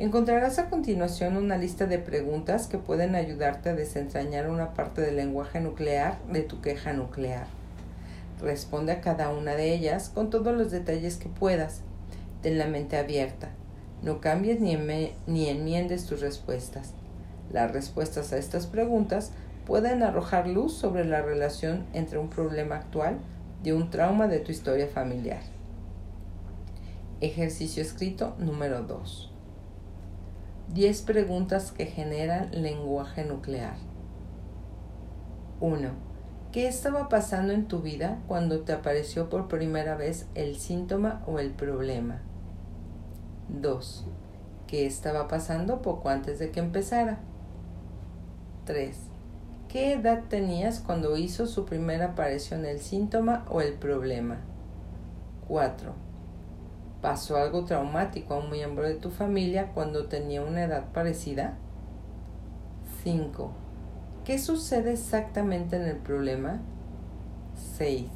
Encontrarás 0.00 0.58
a 0.58 0.70
continuación 0.70 1.36
una 1.36 1.58
lista 1.58 1.86
de 1.86 1.98
preguntas 1.98 2.66
que 2.66 2.78
pueden 2.78 3.14
ayudarte 3.14 3.68
a 3.68 3.74
desentrañar 3.74 4.48
una 4.48 4.72
parte 4.72 5.02
del 5.02 5.16
lenguaje 5.16 5.60
nuclear 5.60 6.18
de 6.32 6.40
tu 6.40 6.60
queja 6.60 6.92
nuclear. 6.92 7.46
Responde 8.40 8.92
a 8.92 9.00
cada 9.00 9.28
una 9.28 9.54
de 9.54 9.74
ellas 9.74 10.08
con 10.08 10.30
todos 10.30 10.56
los 10.56 10.70
detalles 10.70 11.16
que 11.16 11.28
puedas. 11.28 11.82
Ten 12.40 12.58
la 12.58 12.66
mente 12.66 12.96
abierta 12.96 13.50
no 14.02 14.20
cambies 14.20 14.60
ni, 14.60 14.76
ni 15.26 15.48
enmiendes 15.48 16.06
tus 16.06 16.20
respuestas. 16.20 16.94
Las 17.52 17.70
respuestas 17.72 18.32
a 18.32 18.38
estas 18.38 18.66
preguntas 18.66 19.32
pueden 19.66 20.02
arrojar 20.02 20.46
luz 20.48 20.72
sobre 20.72 21.04
la 21.04 21.20
relación 21.20 21.84
entre 21.92 22.18
un 22.18 22.30
problema 22.30 22.76
actual 22.76 23.18
y 23.62 23.72
un 23.72 23.90
trauma 23.90 24.26
de 24.26 24.38
tu 24.38 24.52
historia 24.52 24.86
familiar. 24.86 25.42
Ejercicio 27.20 27.82
escrito 27.82 28.34
número 28.38 28.82
2. 28.82 29.29
10 30.72 31.02
preguntas 31.02 31.72
que 31.72 31.86
generan 31.86 32.48
lenguaje 32.52 33.24
nuclear. 33.24 33.74
1. 35.58 35.90
¿Qué 36.52 36.68
estaba 36.68 37.08
pasando 37.08 37.52
en 37.52 37.66
tu 37.66 37.80
vida 37.80 38.22
cuando 38.28 38.60
te 38.60 38.72
apareció 38.72 39.28
por 39.28 39.48
primera 39.48 39.96
vez 39.96 40.28
el 40.36 40.58
síntoma 40.58 41.24
o 41.26 41.40
el 41.40 41.50
problema? 41.50 42.22
2. 43.48 44.06
¿Qué 44.68 44.86
estaba 44.86 45.26
pasando 45.26 45.82
poco 45.82 46.08
antes 46.08 46.38
de 46.38 46.52
que 46.52 46.60
empezara? 46.60 47.18
3. 48.64 48.96
¿Qué 49.66 49.94
edad 49.94 50.22
tenías 50.28 50.78
cuando 50.78 51.16
hizo 51.16 51.48
su 51.48 51.64
primera 51.64 52.12
aparición 52.12 52.64
el 52.64 52.78
síntoma 52.78 53.44
o 53.50 53.60
el 53.60 53.72
problema? 53.72 54.38
4. 55.48 56.09
¿Pasó 57.02 57.36
algo 57.36 57.64
traumático 57.64 58.34
a 58.34 58.38
un 58.38 58.50
miembro 58.50 58.84
de 58.84 58.94
tu 58.94 59.10
familia 59.10 59.72
cuando 59.72 60.06
tenía 60.06 60.42
una 60.42 60.64
edad 60.64 60.92
parecida? 60.92 61.56
5. 63.02 63.52
¿Qué 64.24 64.38
sucede 64.38 64.92
exactamente 64.92 65.76
en 65.76 65.82
el 65.82 65.96
problema? 65.96 66.60
6. 67.78 68.06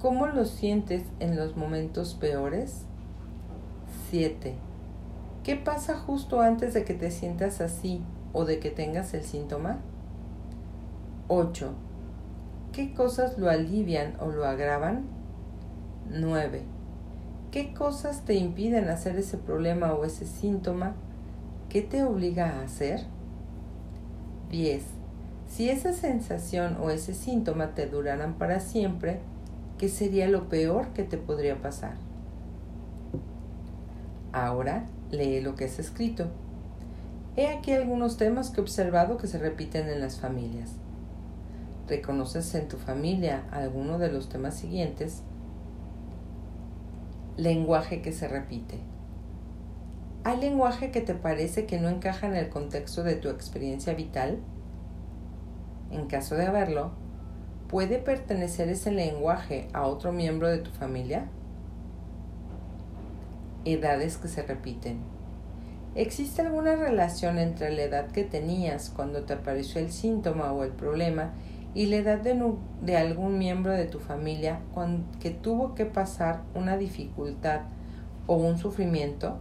¿Cómo 0.00 0.28
lo 0.28 0.44
sientes 0.44 1.02
en 1.18 1.36
los 1.36 1.56
momentos 1.56 2.14
peores? 2.14 2.84
7. 4.10 4.54
¿Qué 5.42 5.56
pasa 5.56 5.98
justo 5.98 6.40
antes 6.40 6.74
de 6.74 6.84
que 6.84 6.94
te 6.94 7.10
sientas 7.10 7.60
así 7.60 8.04
o 8.32 8.44
de 8.44 8.60
que 8.60 8.70
tengas 8.70 9.14
el 9.14 9.24
síntoma? 9.24 9.80
8. 11.26 11.72
¿Qué 12.70 12.94
cosas 12.94 13.36
lo 13.36 13.50
alivian 13.50 14.14
o 14.20 14.28
lo 14.28 14.44
agravan? 14.46 15.06
9. 16.08 16.62
¿Qué 17.52 17.74
cosas 17.74 18.24
te 18.24 18.32
impiden 18.32 18.88
hacer 18.88 19.14
ese 19.16 19.36
problema 19.36 19.92
o 19.92 20.06
ese 20.06 20.24
síntoma? 20.24 20.94
¿Qué 21.68 21.82
te 21.82 22.02
obliga 22.02 22.48
a 22.48 22.62
hacer? 22.62 23.02
10. 24.50 24.82
Si 25.48 25.68
esa 25.68 25.92
sensación 25.92 26.78
o 26.80 26.88
ese 26.88 27.12
síntoma 27.12 27.74
te 27.74 27.86
duraran 27.86 28.38
para 28.38 28.58
siempre, 28.58 29.20
¿qué 29.76 29.90
sería 29.90 30.28
lo 30.28 30.48
peor 30.48 30.94
que 30.94 31.02
te 31.02 31.18
podría 31.18 31.60
pasar? 31.60 31.96
Ahora 34.32 34.86
lee 35.10 35.42
lo 35.42 35.54
que 35.54 35.66
es 35.66 35.78
escrito. 35.78 36.28
He 37.36 37.48
aquí 37.48 37.72
algunos 37.72 38.16
temas 38.16 38.48
que 38.48 38.60
he 38.60 38.62
observado 38.62 39.18
que 39.18 39.26
se 39.26 39.36
repiten 39.36 39.90
en 39.90 40.00
las 40.00 40.18
familias. 40.18 40.70
¿Reconoces 41.86 42.54
en 42.54 42.68
tu 42.68 42.78
familia 42.78 43.44
alguno 43.50 43.98
de 43.98 44.10
los 44.10 44.30
temas 44.30 44.54
siguientes? 44.54 45.22
Lenguaje 47.38 48.02
que 48.02 48.12
se 48.12 48.28
repite. 48.28 48.78
¿Hay 50.22 50.38
lenguaje 50.38 50.90
que 50.90 51.00
te 51.00 51.14
parece 51.14 51.64
que 51.64 51.80
no 51.80 51.88
encaja 51.88 52.26
en 52.26 52.36
el 52.36 52.50
contexto 52.50 53.02
de 53.02 53.16
tu 53.16 53.30
experiencia 53.30 53.94
vital? 53.94 54.38
En 55.90 56.08
caso 56.08 56.34
de 56.34 56.44
haberlo, 56.44 56.92
¿puede 57.68 57.96
pertenecer 57.98 58.68
ese 58.68 58.92
lenguaje 58.92 59.68
a 59.72 59.86
otro 59.86 60.12
miembro 60.12 60.48
de 60.48 60.58
tu 60.58 60.70
familia? 60.72 61.30
Edades 63.64 64.18
que 64.18 64.28
se 64.28 64.42
repiten. 64.42 64.98
¿Existe 65.94 66.42
alguna 66.42 66.76
relación 66.76 67.38
entre 67.38 67.70
la 67.70 67.82
edad 67.82 68.10
que 68.10 68.24
tenías 68.24 68.90
cuando 68.90 69.22
te 69.22 69.32
apareció 69.32 69.80
el 69.80 69.90
síntoma 69.90 70.52
o 70.52 70.64
el 70.64 70.72
problema 70.72 71.32
y 71.74 71.86
la 71.86 71.96
edad 71.96 72.20
de, 72.20 72.96
algún 72.96 73.38
miembro 73.38 73.72
de 73.72 73.86
tu 73.86 73.98
familia 73.98 74.60
que 75.20 75.30
tuvo 75.30 75.74
que 75.74 75.86
pasar 75.86 76.42
una 76.54 76.76
dificultad 76.76 77.62
o 78.26 78.36
un 78.36 78.58
sufrimiento? 78.58 79.38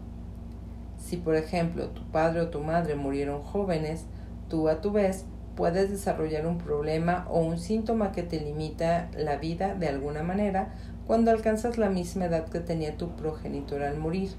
Si 0.98 1.18
por 1.18 1.36
ejemplo 1.36 1.90
tu 1.90 2.04
padre 2.04 2.42
o 2.42 2.50
tu 2.50 2.62
madre 2.62 2.96
murieron 2.96 3.42
jóvenes, 3.42 4.06
tú 4.50 4.70
a 4.70 4.82
tu 4.82 4.92
vez 4.92 5.26
puedes 5.56 5.90
desarrollar 5.90 6.48
un 6.48 6.58
problema 6.58 7.28
o 7.30 7.40
un 7.40 7.58
síntoma 7.58 8.12
que 8.12 8.24
te 8.24 8.40
limita 8.40 9.10
la 9.18 9.38
vida 9.38 9.76
de 9.76 9.88
alguna 9.88 10.24
manera 10.24 10.74
cuando 11.08 11.32
alcanzas 11.32 11.78
la 11.78 11.90
misma 11.90 12.26
edad 12.26 12.48
que 12.48 12.60
tenía 12.60 12.98
tu 12.98 13.10
progenitor 13.16 13.84
al 13.84 13.98
morir. 13.98 14.30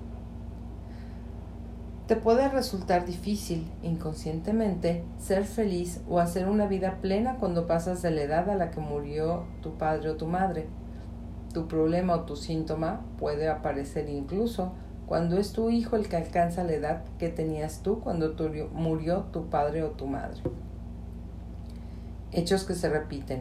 Te 2.13 2.21
puede 2.21 2.47
resultar 2.51 3.07
difícil, 3.07 3.67
inconscientemente, 3.83 5.03
ser 5.19 5.47
feliz 5.47 6.03
o 6.07 6.19
hacer 6.19 6.47
una 6.47 6.67
vida 6.67 6.99
plena 7.01 7.37
cuando 7.37 7.67
pasas 7.67 8.03
de 8.03 8.11
la 8.11 8.21
edad 8.21 8.51
a 8.51 8.55
la 8.55 8.71
que 8.71 8.81
murió 8.81 9.45
tu 9.63 9.79
padre 9.79 10.11
o 10.11 10.17
tu 10.17 10.27
madre. 10.27 10.67
Tu 11.55 11.67
problema 11.69 12.17
o 12.17 12.21
tu 12.25 12.37
síntoma 12.37 13.01
puede 13.19 13.49
aparecer 13.49 14.11
incluso 14.11 14.75
cuando 15.07 15.39
es 15.39 15.55
tu 15.55 15.71
hijo 15.71 15.97
el 15.97 16.07
que 16.07 16.17
alcanza 16.17 16.65
la 16.65 16.75
edad 16.75 17.03
que 17.19 17.31
tenías 17.31 17.83
tú 17.83 18.01
cuando 18.01 18.37
murió 18.75 19.29
tu 19.33 19.49
padre 19.49 19.83
o 19.83 19.93
tu 19.93 20.07
madre. 20.07 20.43
Hechos 22.31 22.65
que 22.65 22.75
se 22.75 22.91
repiten. 22.91 23.41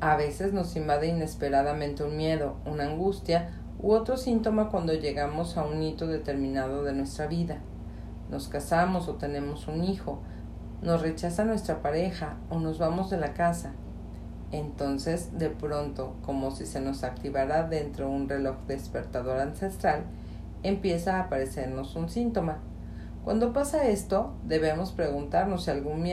A 0.00 0.16
veces 0.16 0.52
nos 0.52 0.76
invade 0.76 1.06
inesperadamente 1.06 2.04
un 2.04 2.14
miedo, 2.14 2.56
una 2.66 2.84
angustia 2.84 3.61
u 3.82 3.92
otro 3.92 4.16
síntoma 4.16 4.68
cuando 4.70 4.94
llegamos 4.94 5.56
a 5.56 5.64
un 5.64 5.82
hito 5.82 6.06
determinado 6.06 6.84
de 6.84 6.92
nuestra 6.92 7.26
vida. 7.26 7.58
Nos 8.30 8.46
casamos 8.46 9.08
o 9.08 9.16
tenemos 9.16 9.66
un 9.66 9.82
hijo, 9.82 10.20
nos 10.80 11.02
rechaza 11.02 11.44
nuestra 11.44 11.82
pareja 11.82 12.36
o 12.48 12.60
nos 12.60 12.78
vamos 12.78 13.10
de 13.10 13.18
la 13.18 13.34
casa. 13.34 13.72
Entonces, 14.52 15.36
de 15.36 15.50
pronto, 15.50 16.14
como 16.22 16.52
si 16.52 16.64
se 16.64 16.80
nos 16.80 17.02
activara 17.02 17.64
dentro 17.64 18.08
un 18.08 18.28
reloj 18.28 18.56
despertador 18.68 19.40
ancestral, 19.40 20.04
empieza 20.62 21.16
a 21.16 21.24
aparecernos 21.24 21.96
un 21.96 22.08
síntoma. 22.08 22.58
Cuando 23.24 23.52
pasa 23.52 23.88
esto, 23.88 24.34
debemos 24.44 24.92
preguntarnos 24.92 25.64
si 25.64 25.70
algún, 25.70 26.06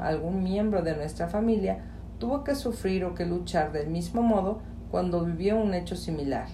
algún 0.00 0.42
miembro 0.42 0.82
de 0.82 0.96
nuestra 0.96 1.28
familia 1.28 1.84
tuvo 2.18 2.42
que 2.42 2.54
sufrir 2.54 3.04
o 3.04 3.14
que 3.14 3.26
luchar 3.26 3.72
del 3.72 3.90
mismo 3.90 4.22
modo 4.22 4.60
cuando 4.90 5.24
vivió 5.24 5.56
un 5.56 5.74
hecho 5.74 5.96
similar. 5.96 6.46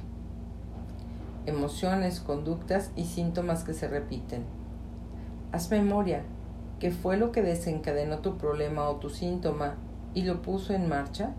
Emociones, 1.49 2.21
conductas 2.21 2.91
y 2.95 3.07
síntomas 3.07 3.65
que 3.65 3.73
se 3.73 3.89
repiten. 3.89 4.45
Haz 5.51 5.71
memoria, 5.71 6.21
¿qué 6.79 6.91
fue 6.91 7.17
lo 7.17 7.33
que 7.33 7.41
desencadenó 7.41 8.19
tu 8.19 8.37
problema 8.37 8.87
o 8.91 8.97
tu 8.97 9.09
síntoma 9.09 9.77
y 10.13 10.25
lo 10.25 10.43
puso 10.43 10.75
en 10.75 10.91
marcha? 10.91 11.31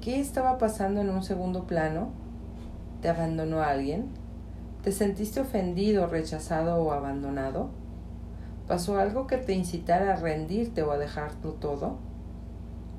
¿Qué 0.00 0.18
estaba 0.18 0.58
pasando 0.58 1.00
en 1.00 1.10
un 1.10 1.22
segundo 1.22 1.64
plano? 1.64 2.10
¿Te 3.02 3.08
abandonó 3.08 3.62
alguien? 3.62 4.08
¿Te 4.82 4.90
sentiste 4.90 5.38
ofendido, 5.38 6.08
rechazado 6.08 6.82
o 6.82 6.90
abandonado? 6.90 7.70
¿Pasó 8.66 8.98
algo 8.98 9.28
que 9.28 9.36
te 9.36 9.52
incitara 9.52 10.14
a 10.14 10.16
rendirte 10.16 10.82
o 10.82 10.90
a 10.90 10.98
dejarlo 10.98 11.52
todo? 11.52 11.98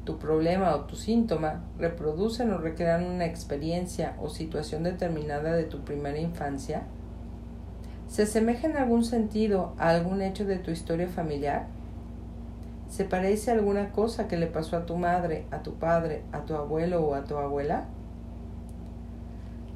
¿Tu 0.05 0.19
problema 0.19 0.75
o 0.75 0.81
tu 0.81 0.95
síntoma 0.97 1.63
reproducen 1.77 2.51
o 2.51 2.57
recrean 2.57 3.05
una 3.05 3.25
experiencia 3.25 4.17
o 4.21 4.29
situación 4.29 4.83
determinada 4.83 5.53
de 5.53 5.63
tu 5.63 5.85
primera 5.85 6.19
infancia? 6.19 6.83
¿Se 8.09 8.23
asemeja 8.23 8.67
en 8.67 8.75
algún 8.75 9.05
sentido 9.05 9.73
a 9.77 9.89
algún 9.89 10.21
hecho 10.21 10.45
de 10.45 10.57
tu 10.57 10.71
historia 10.71 11.07
familiar? 11.07 11.67
¿Se 12.89 13.05
parece 13.05 13.49
a 13.49 13.53
alguna 13.53 13.91
cosa 13.91 14.27
que 14.27 14.37
le 14.37 14.47
pasó 14.47 14.75
a 14.75 14.85
tu 14.85 14.97
madre, 14.97 15.45
a 15.51 15.63
tu 15.63 15.75
padre, 15.75 16.23
a 16.33 16.41
tu 16.41 16.55
abuelo 16.55 17.01
o 17.03 17.15
a 17.15 17.23
tu 17.23 17.37
abuela? 17.37 17.85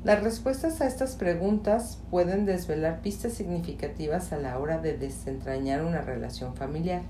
Las 0.03 0.21
respuestas 0.21 0.81
a 0.81 0.87
estas 0.87 1.15
preguntas 1.15 1.99
pueden 2.11 2.45
desvelar 2.45 3.01
pistas 3.01 3.33
significativas 3.33 4.31
a 4.33 4.37
la 4.37 4.59
hora 4.59 4.77
de 4.77 4.97
desentrañar 4.97 5.83
una 5.83 6.01
relación 6.01 6.53
familiar. 6.53 7.01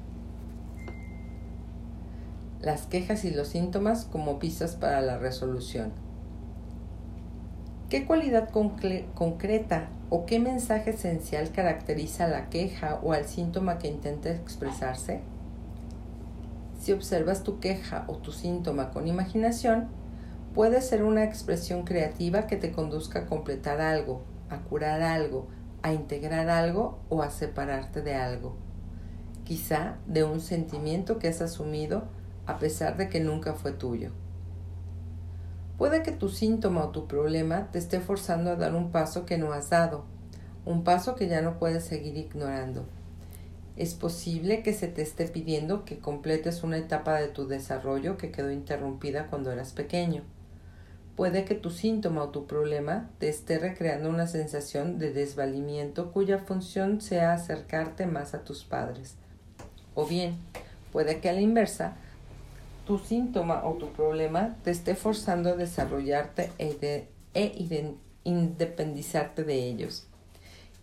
Las 2.62 2.88
quejas 2.88 3.24
y 3.24 3.32
los 3.32 3.50
síntomas 3.50 4.06
como 4.06 4.40
pistas 4.40 4.76
para 4.76 5.02
la 5.02 5.18
resolución. 5.18 5.92
¿Qué 7.90 8.06
cualidad 8.06 8.50
concreta 8.50 9.90
o 10.10 10.26
qué 10.26 10.40
mensaje 10.40 10.90
esencial 10.90 11.52
caracteriza 11.52 12.28
la 12.28 12.50
queja 12.50 13.00
o 13.02 13.14
al 13.14 13.26
síntoma 13.26 13.78
que 13.78 13.88
intenta 13.88 14.30
expresarse? 14.32 15.22
Si 16.80 16.92
observas 16.92 17.44
tu 17.44 17.60
queja 17.60 18.06
o 18.08 18.18
tu 18.18 18.32
síntoma 18.32 18.92
con 18.92 19.08
imaginación, 19.08 19.88
puede 20.54 20.82
ser 20.82 21.04
una 21.04 21.24
expresión 21.24 21.84
creativa 21.84 22.48
que 22.48 22.58
te 22.58 22.72
conduzca 22.72 23.20
a 23.20 23.26
completar 23.26 23.80
algo, 23.80 24.24
a 24.50 24.58
curar 24.58 25.02
algo, 25.02 25.48
a 25.82 25.94
integrar 25.94 26.50
algo 26.50 27.00
o 27.10 27.22
a 27.22 27.30
separarte 27.30 28.02
de 28.02 28.16
algo. 28.16 28.56
Quizá 29.44 29.98
de 30.08 30.24
un 30.24 30.42
sentimiento 30.42 31.20
que 31.20 31.30
has 31.30 31.42
asumido 31.42 32.10
a 32.48 32.58
pesar 32.58 32.98
de 32.98 33.10
que 33.10 33.20
nunca 33.20 33.54
fue 33.54 33.72
tuyo. 33.72 34.12
Puede 35.78 36.02
que 36.02 36.12
tu 36.12 36.30
síntoma 36.30 36.86
o 36.86 36.90
tu 36.90 37.08
problema 37.08 37.70
te 37.72 37.78
esté 37.78 38.00
forzando 38.00 38.50
a 38.50 38.56
dar 38.56 38.74
un 38.74 38.92
paso 38.92 39.26
que 39.26 39.38
no 39.38 39.54
has 39.54 39.70
dado, 39.70 40.06
un 40.66 40.84
paso 40.84 41.14
que 41.16 41.28
ya 41.28 41.42
no 41.42 41.60
puedes 41.60 41.84
seguir 41.84 42.18
ignorando. 42.18 42.86
Es 43.76 43.94
posible 43.94 44.64
que 44.64 44.74
se 44.74 44.88
te 44.88 45.04
esté 45.04 45.28
pidiendo 45.28 45.86
que 45.86 46.00
completes 46.00 46.64
una 46.64 46.80
etapa 46.80 47.20
de 47.20 47.28
tu 47.28 47.48
desarrollo 47.48 48.18
que 48.18 48.32
quedó 48.32 48.50
interrumpida 48.50 49.28
cuando 49.28 49.52
eras 49.52 49.74
pequeño. 49.74 50.24
Puede 51.16 51.46
que 51.46 51.54
tu 51.54 51.70
síntoma 51.70 52.24
o 52.24 52.30
tu 52.30 52.48
problema 52.48 53.10
te 53.20 53.30
esté 53.30 53.60
recreando 53.60 54.10
una 54.10 54.26
sensación 54.26 54.98
de 54.98 55.14
desvalimiento 55.14 56.12
cuya 56.12 56.40
función 56.40 57.02
sea 57.02 57.34
acercarte 57.34 58.08
más 58.08 58.34
a 58.34 58.44
tus 58.44 58.64
padres. 58.64 59.16
O 59.94 60.08
bien, 60.08 60.38
puede 60.92 61.20
que 61.20 61.30
a 61.30 61.34
la 61.34 61.42
inversa, 61.42 61.98
tu 62.88 62.98
síntoma 62.98 63.66
o 63.66 63.74
tu 63.74 63.88
problema 63.92 64.56
te 64.64 64.72
esté 64.72 64.96
forzando 64.96 65.50
a 65.50 65.56
desarrollarte 65.56 66.52
e, 66.58 67.10
e 67.34 67.96
independizarte 68.24 69.44
de 69.44 69.56
ellos. 69.56 70.08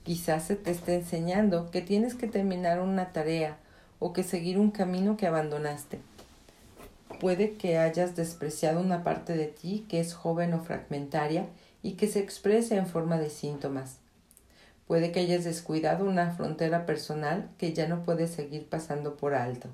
Quizás 0.02 0.44
se 0.44 0.54
te 0.54 0.70
esté 0.70 0.96
enseñando 0.96 1.70
que 1.70 1.80
tienes 1.80 2.14
que 2.14 2.26
terminar 2.26 2.80
una 2.80 3.12
tarea 3.12 3.56
o 4.00 4.12
que 4.12 4.22
seguir 4.22 4.58
un 4.58 4.70
camino 4.70 5.16
que 5.16 5.26
abandonaste. 5.26 5.98
Puede 7.20 7.54
que 7.54 7.78
hayas 7.78 8.14
despreciado 8.14 8.80
una 8.80 9.02
parte 9.02 9.34
de 9.34 9.46
ti 9.46 9.86
que 9.88 9.98
es 9.98 10.12
joven 10.12 10.52
o 10.52 10.60
fragmentaria 10.60 11.46
y 11.82 11.92
que 11.92 12.06
se 12.06 12.20
exprese 12.20 12.76
en 12.76 12.86
forma 12.86 13.16
de 13.18 13.30
síntomas. 13.30 13.96
Puede 14.86 15.10
que 15.10 15.20
hayas 15.20 15.44
descuidado 15.44 16.04
una 16.04 16.32
frontera 16.32 16.84
personal 16.84 17.48
que 17.56 17.72
ya 17.72 17.88
no 17.88 18.02
puedes 18.04 18.30
seguir 18.30 18.68
pasando 18.68 19.16
por 19.16 19.34
alto. 19.34 19.70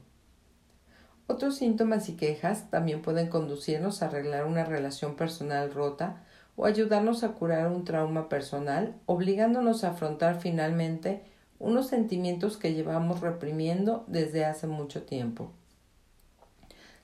Otros 1.30 1.54
síntomas 1.54 2.08
y 2.08 2.16
quejas 2.16 2.70
también 2.70 3.02
pueden 3.02 3.28
conducirnos 3.28 4.02
a 4.02 4.06
arreglar 4.06 4.46
una 4.46 4.64
relación 4.64 5.14
personal 5.14 5.72
rota 5.72 6.24
o 6.56 6.66
ayudarnos 6.66 7.22
a 7.22 7.34
curar 7.34 7.68
un 7.68 7.84
trauma 7.84 8.28
personal, 8.28 8.96
obligándonos 9.06 9.84
a 9.84 9.90
afrontar 9.90 10.40
finalmente 10.40 11.22
unos 11.60 11.86
sentimientos 11.86 12.56
que 12.56 12.74
llevamos 12.74 13.20
reprimiendo 13.20 14.02
desde 14.08 14.44
hace 14.44 14.66
mucho 14.66 15.04
tiempo. 15.04 15.52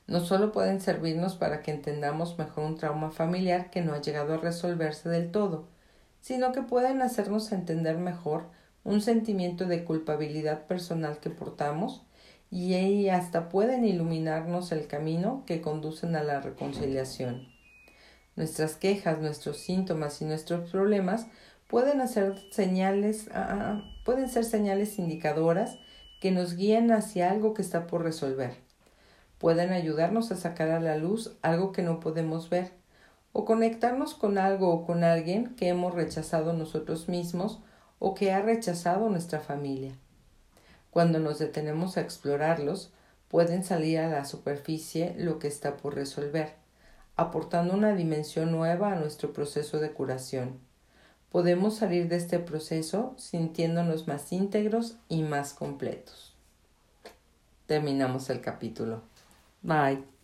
No 0.08 0.18
solo 0.18 0.50
pueden 0.50 0.80
servirnos 0.80 1.36
para 1.36 1.62
que 1.62 1.70
entendamos 1.70 2.36
mejor 2.36 2.64
un 2.64 2.76
trauma 2.76 3.12
familiar 3.12 3.70
que 3.70 3.80
no 3.80 3.92
ha 3.92 4.00
llegado 4.00 4.34
a 4.34 4.38
resolverse 4.38 5.08
del 5.08 5.30
todo, 5.30 5.68
sino 6.20 6.50
que 6.50 6.62
pueden 6.62 7.00
hacernos 7.00 7.52
entender 7.52 7.96
mejor 7.96 8.46
un 8.82 9.02
sentimiento 9.02 9.66
de 9.66 9.84
culpabilidad 9.84 10.66
personal 10.66 11.20
que 11.20 11.30
portamos 11.30 12.02
y 12.50 13.08
hasta 13.08 13.48
pueden 13.48 13.84
iluminarnos 13.84 14.72
el 14.72 14.86
camino 14.86 15.42
que 15.46 15.60
conducen 15.60 16.16
a 16.16 16.22
la 16.22 16.40
reconciliación. 16.40 17.48
Nuestras 18.36 18.76
quejas, 18.76 19.18
nuestros 19.20 19.58
síntomas 19.58 20.20
y 20.20 20.26
nuestros 20.26 20.70
problemas 20.70 21.26
pueden 21.68 22.00
hacer 22.00 22.34
señales, 22.50 23.28
ah, 23.32 23.46
ah, 23.48 23.58
ah, 23.60 23.94
pueden 24.04 24.28
ser 24.28 24.44
señales 24.44 24.98
indicadoras 24.98 25.78
que 26.20 26.30
nos 26.30 26.54
guían 26.54 26.92
hacia 26.92 27.30
algo 27.30 27.54
que 27.54 27.62
está 27.62 27.86
por 27.86 28.02
resolver. 28.02 28.54
Pueden 29.38 29.72
ayudarnos 29.72 30.30
a 30.32 30.36
sacar 30.36 30.70
a 30.70 30.80
la 30.80 30.96
luz 30.96 31.36
algo 31.42 31.72
que 31.72 31.82
no 31.82 32.00
podemos 32.00 32.48
ver, 32.48 32.72
o 33.32 33.44
conectarnos 33.44 34.14
con 34.14 34.38
algo 34.38 34.70
o 34.70 34.86
con 34.86 35.04
alguien 35.04 35.54
que 35.56 35.68
hemos 35.68 35.94
rechazado 35.94 36.52
nosotros 36.52 37.08
mismos 37.08 37.60
o 37.98 38.14
que 38.14 38.32
ha 38.32 38.40
rechazado 38.40 39.10
nuestra 39.10 39.40
familia. 39.40 39.98
Cuando 40.96 41.18
nos 41.18 41.38
detenemos 41.38 41.98
a 41.98 42.00
explorarlos, 42.00 42.90
pueden 43.28 43.64
salir 43.64 43.98
a 43.98 44.08
la 44.08 44.24
superficie 44.24 45.14
lo 45.18 45.38
que 45.38 45.46
está 45.46 45.76
por 45.76 45.94
resolver 45.94 46.54
aportando 47.16 47.74
una 47.74 47.94
dimensión 47.94 48.50
nueva 48.50 48.92
a 48.92 48.94
nuestro 48.94 49.34
proceso 49.34 49.78
de 49.78 49.92
curación. 49.92 50.58
Podemos 51.30 51.76
salir 51.76 52.08
de 52.08 52.16
este 52.16 52.38
proceso 52.38 53.14
sintiéndonos 53.18 54.08
más 54.08 54.32
íntegros 54.32 54.96
y 55.10 55.20
más 55.22 55.52
completos. 55.52 56.34
Terminamos 57.66 58.30
el 58.30 58.40
capítulo. 58.40 59.02
Bye. 59.60 60.15